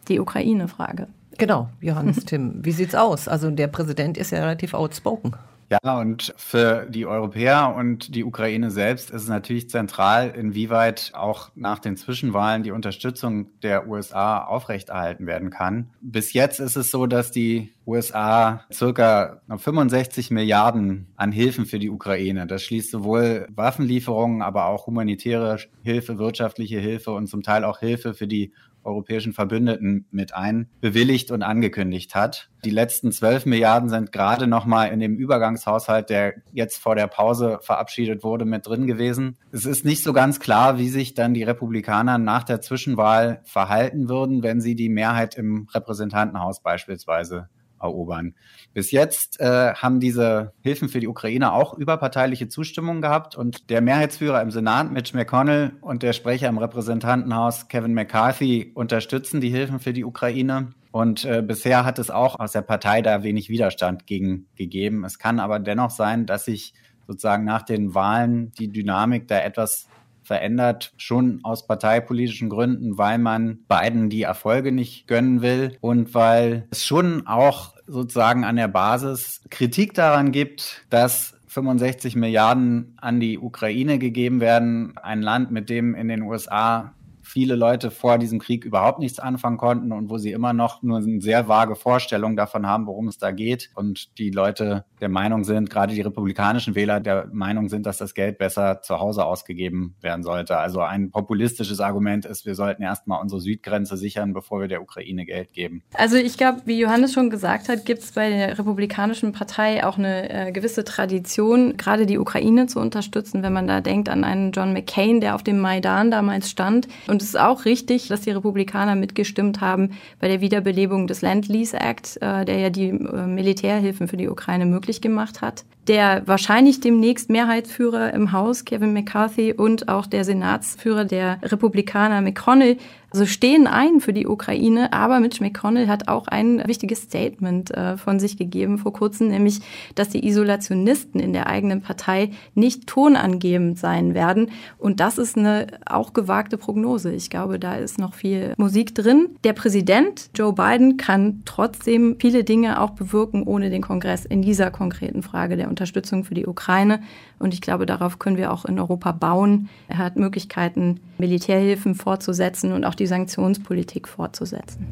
die 0.09 0.19
Ukraine-Frage. 0.19 1.09
Genau, 1.37 1.69
Johannes 1.81 2.25
Tim. 2.25 2.65
Wie 2.65 2.73
sieht's 2.73 2.95
aus? 2.95 3.29
Also 3.29 3.51
der 3.51 3.67
Präsident 3.67 4.17
ist 4.17 4.31
ja 4.31 4.41
relativ 4.41 4.73
outspoken. 4.73 5.35
Ja, 5.71 6.01
und 6.01 6.33
für 6.37 6.87
die 6.89 7.05
Europäer 7.05 7.75
und 7.77 8.15
die 8.15 8.25
Ukraine 8.25 8.71
selbst 8.71 9.11
ist 9.11 9.23
es 9.23 9.29
natürlich 9.29 9.69
zentral, 9.69 10.31
inwieweit 10.31 11.13
auch 11.15 11.51
nach 11.57 11.79
den 11.79 11.97
Zwischenwahlen 11.97 12.63
die 12.63 12.71
Unterstützung 12.71 13.49
der 13.63 13.87
USA 13.87 14.45
aufrechterhalten 14.45 15.27
werden 15.27 15.51
kann. 15.51 15.91
Bis 16.01 16.33
jetzt 16.33 16.59
ist 16.59 16.77
es 16.77 16.91
so, 16.91 17.07
dass 17.07 17.33
die 17.33 17.71
USA 17.87 18.65
circa 18.73 19.43
65 19.55 20.31
Milliarden 20.31 21.07
an 21.17 21.33
Hilfen 21.33 21.67
für 21.67 21.79
die 21.79 21.91
Ukraine. 21.91 22.47
Das 22.47 22.63
schließt 22.63 22.91
sowohl 22.91 23.47
Waffenlieferungen, 23.51 24.43
aber 24.43 24.67
auch 24.67 24.87
humanitäre 24.87 25.59
Hilfe, 25.83 26.19
wirtschaftliche 26.19 26.79
Hilfe 26.79 27.13
und 27.13 27.29
zum 27.29 27.43
Teil 27.43 27.65
auch 27.65 27.81
Hilfe 27.81 28.15
für 28.15 28.27
die 28.27 28.53
europäischen 28.85 29.33
Verbündeten 29.33 30.07
mit 30.11 30.35
ein, 30.35 30.69
bewilligt 30.81 31.31
und 31.31 31.43
angekündigt 31.43 32.15
hat. 32.15 32.51
Die 32.65 32.71
letzten 32.71 33.13
12 33.13 33.47
Milliarden 33.47 33.89
sind 33.89 34.13
gerade 34.13 34.47
noch 34.47 34.65
mal 34.67 34.87
in 34.87 35.01
dem 35.01 35.17
Übergangshaushalt, 35.17 36.11
der 36.11 36.35
jetzt 36.53 36.79
vor 36.79 36.95
der 36.95 37.07
Pause 37.07 37.59
verabschiedet 37.63 38.25
wurde, 38.25 38.45
mit 38.45 38.67
drin 38.67 38.87
gewesen. 38.87 39.37
Es 39.53 39.65
ist 39.65 39.85
nicht 39.85 40.03
so 40.03 40.13
ganz 40.13 40.41
klar, 40.41 40.79
wie 40.79 40.89
sich 40.89 41.15
dann 41.15 41.35
die 41.35 41.45
Republikaner 41.45 42.19
nach 42.19 42.45
der 42.45 42.61
Zwischenwahl 42.61 43.41
verhalten 43.45 44.09
würden, 44.09 44.43
wenn 44.43 44.61
sie 44.61 44.75
die 44.75 44.89
Mehrheit 44.89 45.37
im 45.37 45.69
Repräsentantenhaus 45.73 46.63
beispielsweise 46.63 47.49
erobern. 47.81 48.35
Bis 48.75 48.91
jetzt 48.91 49.41
äh, 49.41 49.75
haben 49.75 50.01
diese 50.01 50.53
Hilfen 50.61 50.89
für 50.89 51.01
die 51.01 51.09
Ukraine 51.09 51.53
auch 51.53 51.75
überparteiliche 51.75 52.49
Zustimmung 52.49 53.01
gehabt 53.01 53.37
und 53.37 53.71
der 53.71 53.81
Mehrheitsführer 53.81 54.43
im 54.43 54.51
Senat, 54.51 54.93
Mitch 54.93 55.17
McConnell, 55.17 55.73
und 55.81 56.03
der 56.03 56.13
Sprecher 56.13 56.49
im 56.49 56.59
Repräsentantenhaus, 56.59 57.69
Kevin 57.69 57.95
McCarthy, 57.95 58.73
unterstützen 58.75 59.41
die 59.41 59.51
Hilfen 59.51 59.81
für 59.81 59.93
die 59.93 60.05
Ukraine. 60.05 60.71
Und 60.91 61.25
äh, 61.25 61.43
bisher 61.43 61.85
hat 61.85 61.99
es 61.99 62.11
auch 62.11 62.41
aus 62.41 62.53
der 62.53 62.63
Partei 62.63 63.03
da 63.03 63.23
wenig 63.23 63.49
Widerstand 63.49 64.07
gegen 64.07 64.47
gegeben. 64.57 65.05
Es 65.05 65.19
kann 65.19 65.39
aber 65.39 65.59
dennoch 65.59 65.91
sein, 65.91 66.27
dass 66.27 66.47
sich 66.47 66.75
sozusagen 67.07 67.45
nach 67.45 67.63
den 67.63 67.95
Wahlen 67.95 68.53
die 68.53 68.69
Dynamik 68.69 69.29
da 69.29 69.39
etwas 69.41 69.89
verändert, 70.29 70.93
schon 70.99 71.41
aus 71.43 71.67
parteipolitischen 71.67 72.51
Gründen, 72.51 72.99
weil 72.99 73.19
man 73.19 73.61
beiden 73.67 74.11
die 74.11 74.23
Erfolge 74.23 74.71
nicht 74.71 75.09
gönnen 75.09 75.43
will 75.43 75.77
und 75.81 76.15
weil 76.15 76.69
es 76.71 76.85
schon 76.85 77.27
auch 77.27 77.75
sozusagen 77.87 78.45
an 78.45 78.57
der 78.57 78.69
Basis 78.69 79.41
Kritik 79.51 79.95
daran 79.95 80.31
gibt, 80.31 80.85
dass 80.91 81.35
65 81.49 82.15
Milliarden 82.15 82.95
an 83.01 83.21
die 83.21 83.39
Ukraine 83.39 83.99
gegeben 83.99 84.41
werden, 84.41 84.97
ein 85.03 85.23
Land, 85.23 85.51
mit 85.51 85.71
dem 85.71 85.95
in 85.95 86.09
den 86.09 86.23
USA 86.23 86.93
viele 87.29 87.57
Leute 87.57 87.91
vor 87.91 88.19
diesem 88.19 88.39
Krieg 88.39 88.65
überhaupt 88.65 88.99
nichts 88.99 89.19
anfangen 89.19 89.59
konnten 89.59 89.93
und 89.93 90.09
wo 90.09 90.17
sie 90.19 90.33
immer 90.33 90.53
noch 90.53 90.83
nur 90.83 90.99
eine 90.99 91.21
sehr 91.21 91.47
vage 91.47 91.77
Vorstellung 91.77 92.37
davon 92.37 92.67
haben, 92.67 92.87
worum 92.87 93.07
es 93.09 93.19
da 93.19 93.31
geht. 93.33 93.71
Und 93.75 94.19
die 94.19 94.31
Leute 94.31 94.87
der 95.01 95.11
Meinung 95.11 95.45
sind, 95.45 95.69
gerade 95.69 95.95
die 95.95 96.01
republikanischen 96.01 96.75
Wähler 96.75 97.01
der 97.01 97.29
Meinung 97.33 97.69
sind, 97.69 97.85
dass 97.85 97.99
das 97.99 98.15
Geld 98.15 98.39
besser 98.39 98.81
zu 98.83 98.99
Hause 98.99 99.27
ausgegeben 99.27 99.95
werden 100.01 100.23
sollte. 100.23 100.57
Also 100.57 100.81
ein 100.81 101.11
populistisches 101.11 101.81
Argument 101.81 102.25
ist, 102.25 102.47
wir 102.47 102.55
sollten 102.55 102.83
erstmal 102.83 103.21
unsere 103.21 103.41
Südgrenze 103.41 103.97
sichern, 103.97 104.33
bevor 104.33 104.61
wir 104.61 104.69
der 104.69 104.81
Ukraine 104.81 105.27
Geld 105.27 105.53
geben. 105.53 105.83
Also 105.95 106.17
ich 106.17 106.39
glaube, 106.39 106.63
wie 106.65 106.81
Johannes 106.81 107.13
schon 107.13 107.29
gesagt 107.29 107.69
hat, 107.69 107.85
gibt 107.85 108.03
es 108.03 108.13
bei 108.13 108.31
der 108.31 108.59
Republikanischen 108.59 109.33
Partei 109.33 109.85
auch 109.85 109.99
eine 109.99 110.49
äh, 110.49 110.53
gewisse 110.53 110.83
Tradition, 110.83 111.77
gerade 111.77 112.07
die 112.07 112.19
Ukraine 112.19 112.67
zu 112.67 112.81
unterstützen, 112.81 113.43
wenn 113.43 113.53
man 113.53 113.67
da 113.67 113.83
denkt 113.83 114.09
an 114.09 114.25
einen 114.25 114.53
John 114.53 114.73
McCain, 114.73 115.21
der 115.21 115.35
auf 115.35 115.43
dem 115.43 115.59
Maidan 115.59 116.11
damals 116.11 116.49
stand 116.49 116.89
und 117.07 117.18
und 117.19 117.23
es 117.23 117.31
ist 117.31 117.41
auch 117.41 117.65
richtig, 117.65 118.07
dass 118.07 118.21
die 118.21 118.31
Republikaner 118.31 118.95
mitgestimmt 118.95 119.61
haben 119.61 119.91
bei 120.21 120.29
der 120.29 120.41
Wiederbelebung 120.41 121.09
des 121.09 121.21
Land-Lease 121.21 121.77
Act, 121.77 122.17
äh, 122.23 122.45
der 122.45 122.59
ja 122.59 122.71
die 122.71 122.91
äh, 122.91 123.27
Militärhilfen 123.27 124.07
für 124.07 124.17
die 124.17 124.29
Ukraine 124.29 124.67
möglich 124.67 125.01
gemacht 125.01 125.43
hat. 125.43 125.65
Der 125.89 126.23
wahrscheinlich 126.27 126.81
demnächst 126.81 127.31
Mehrheitsführer 127.31 128.13
im 128.13 128.33
Haus, 128.33 128.67
Kevin 128.67 128.93
McCarthy, 128.93 129.55
und 129.55 129.89
auch 129.89 130.07
der 130.07 130.25
Senatsführer 130.25 131.07
der 131.07 131.39
Republikaner, 131.43 132.21
McConnell, 132.21 132.77
also 133.11 133.25
stehen 133.25 133.67
ein 133.67 134.01
für 134.01 134.13
die 134.13 134.27
Ukraine, 134.27 134.93
aber 134.93 135.19
Mitch 135.21 135.43
McConnell 135.43 135.89
hat 135.89 136.09
auch 136.09 136.29
ein 136.29 136.63
wichtiges 136.67 137.03
Statement 137.03 137.71
äh, 137.71 137.97
von 137.97 138.21
sich 138.21 138.37
gegeben 138.37 138.77
vor 138.77 138.93
kurzem, 138.93 139.29
nämlich, 139.29 139.61
dass 139.95 140.11
die 140.11 140.27
Isolationisten 140.27 141.19
in 141.19 141.33
der 141.33 141.47
eigenen 141.47 141.81
Partei 141.81 142.33
nicht 142.55 142.87
tonangebend 142.87 143.79
sein 143.79 144.13
werden. 144.13 144.51
Und 144.77 145.01
das 145.01 145.17
ist 145.17 145.39
eine 145.39 145.69
auch 145.87 146.13
gewagte 146.13 146.59
Prognose. 146.59 147.13
Ich 147.13 147.31
glaube, 147.31 147.59
da 147.59 147.77
ist 147.77 147.99
noch 147.99 148.13
viel 148.13 148.53
Musik 148.59 148.95
drin. 148.95 149.31
Der 149.43 149.55
Präsident 149.55 150.29
Joe 150.35 150.53
Biden 150.53 150.99
kann 150.99 151.43
trotzdem 151.47 152.17
viele 152.21 152.45
Dinge 152.45 152.79
auch 152.79 152.91
bewirken 152.91 153.43
ohne 153.45 153.71
den 153.71 153.81
Kongress 153.81 154.27
in 154.27 154.43
dieser 154.43 154.71
konkreten 154.71 155.23
Frage 155.23 155.57
der 155.57 155.69
Unterstützung 155.79 156.25
für 156.25 156.35
die 156.35 156.47
Ukraine. 156.47 157.01
Und 157.39 157.55
ich 157.55 157.61
glaube, 157.61 157.87
darauf 157.87 158.19
können 158.19 158.37
wir 158.37 158.53
auch 158.53 158.65
in 158.65 158.81
Europa 158.81 159.13
bauen. 159.13 159.69
Er 159.87 159.99
hat 159.99 160.17
Möglichkeiten, 160.17 160.99
Militärhilfen 161.19 161.95
fortzusetzen 161.95 162.73
und 162.73 162.85
auch 162.85 162.97
die 162.97 163.07
Sanktionspolitik 163.07 164.09
fortzusetzen. 164.09 164.89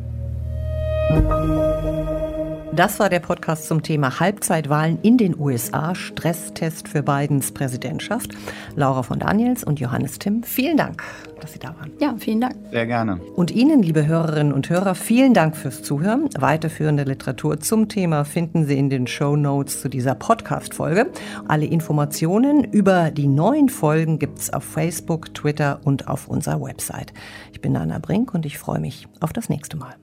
Das 2.77 3.01
war 3.01 3.09
der 3.09 3.21
Podcast 3.21 3.69
zum 3.69 3.83
Thema 3.83 4.21
Halbzeitwahlen 4.21 4.99
in 5.01 5.17
den 5.17 5.35
USA, 5.41 5.95
Stresstest 5.95 6.89
für 6.89 7.03
Bidens 7.03 7.53
Präsidentschaft. 7.53 8.33
Laura 8.75 9.03
von 9.03 9.19
Daniels 9.19 9.65
und 9.65 9.81
Johannes 9.81 10.19
Timm, 10.19 10.43
vielen 10.43 10.77
Dank, 10.77 11.03
dass 11.41 11.55
Sie 11.55 11.59
da 11.59 11.69
waren. 11.69 11.93
Ja, 12.01 12.15
vielen 12.19 12.43
Dank. 12.43 12.55
Sehr 12.71 12.85
gerne. 12.85 13.19
Und 13.35 13.51
Ihnen, 13.51 13.83
liebe 13.83 14.07
Hörerinnen 14.07 14.53
und 14.53 14.69
Hörer, 14.69 14.95
vielen 14.95 15.33
Dank 15.33 15.57
fürs 15.57 15.83
Zuhören. 15.85 16.29
Weiterführende 16.39 17.05
Literatur 17.05 17.61
zum 17.61 17.89
Thema 17.89 18.27
finden 18.27 18.67
Sie 18.67 18.79
in 18.79 18.91
den 18.91 19.07
Show 19.07 19.37
Notes 19.37 19.81
zu 19.81 19.89
dieser 19.89 20.15
Podcast-Folge. 20.15 21.11
Alle 21.49 21.65
Informationen 21.65 22.63
über 22.63 23.11
die 23.11 23.27
neuen 23.27 23.71
Folgen 23.71 24.19
gibt 24.19 24.39
es 24.39 24.53
auf 24.53 24.65
Facebook, 24.65 25.33
Twitter 25.33 25.81
und 25.85 26.09
auf 26.09 26.29
unserer 26.29 26.61
Website. 26.61 27.15
Ich 27.55 27.63
bin 27.63 27.75
Anna 27.75 28.01
Brink 28.01 28.35
und 28.35 28.45
ich 28.45 28.59
freue 28.59 28.81
mich 28.81 29.09
auf 29.21 29.33
das 29.33 29.49
nächste 29.49 29.79
Mal. 29.79 29.95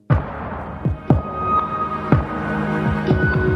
thank 3.05 3.35
you 3.35 3.52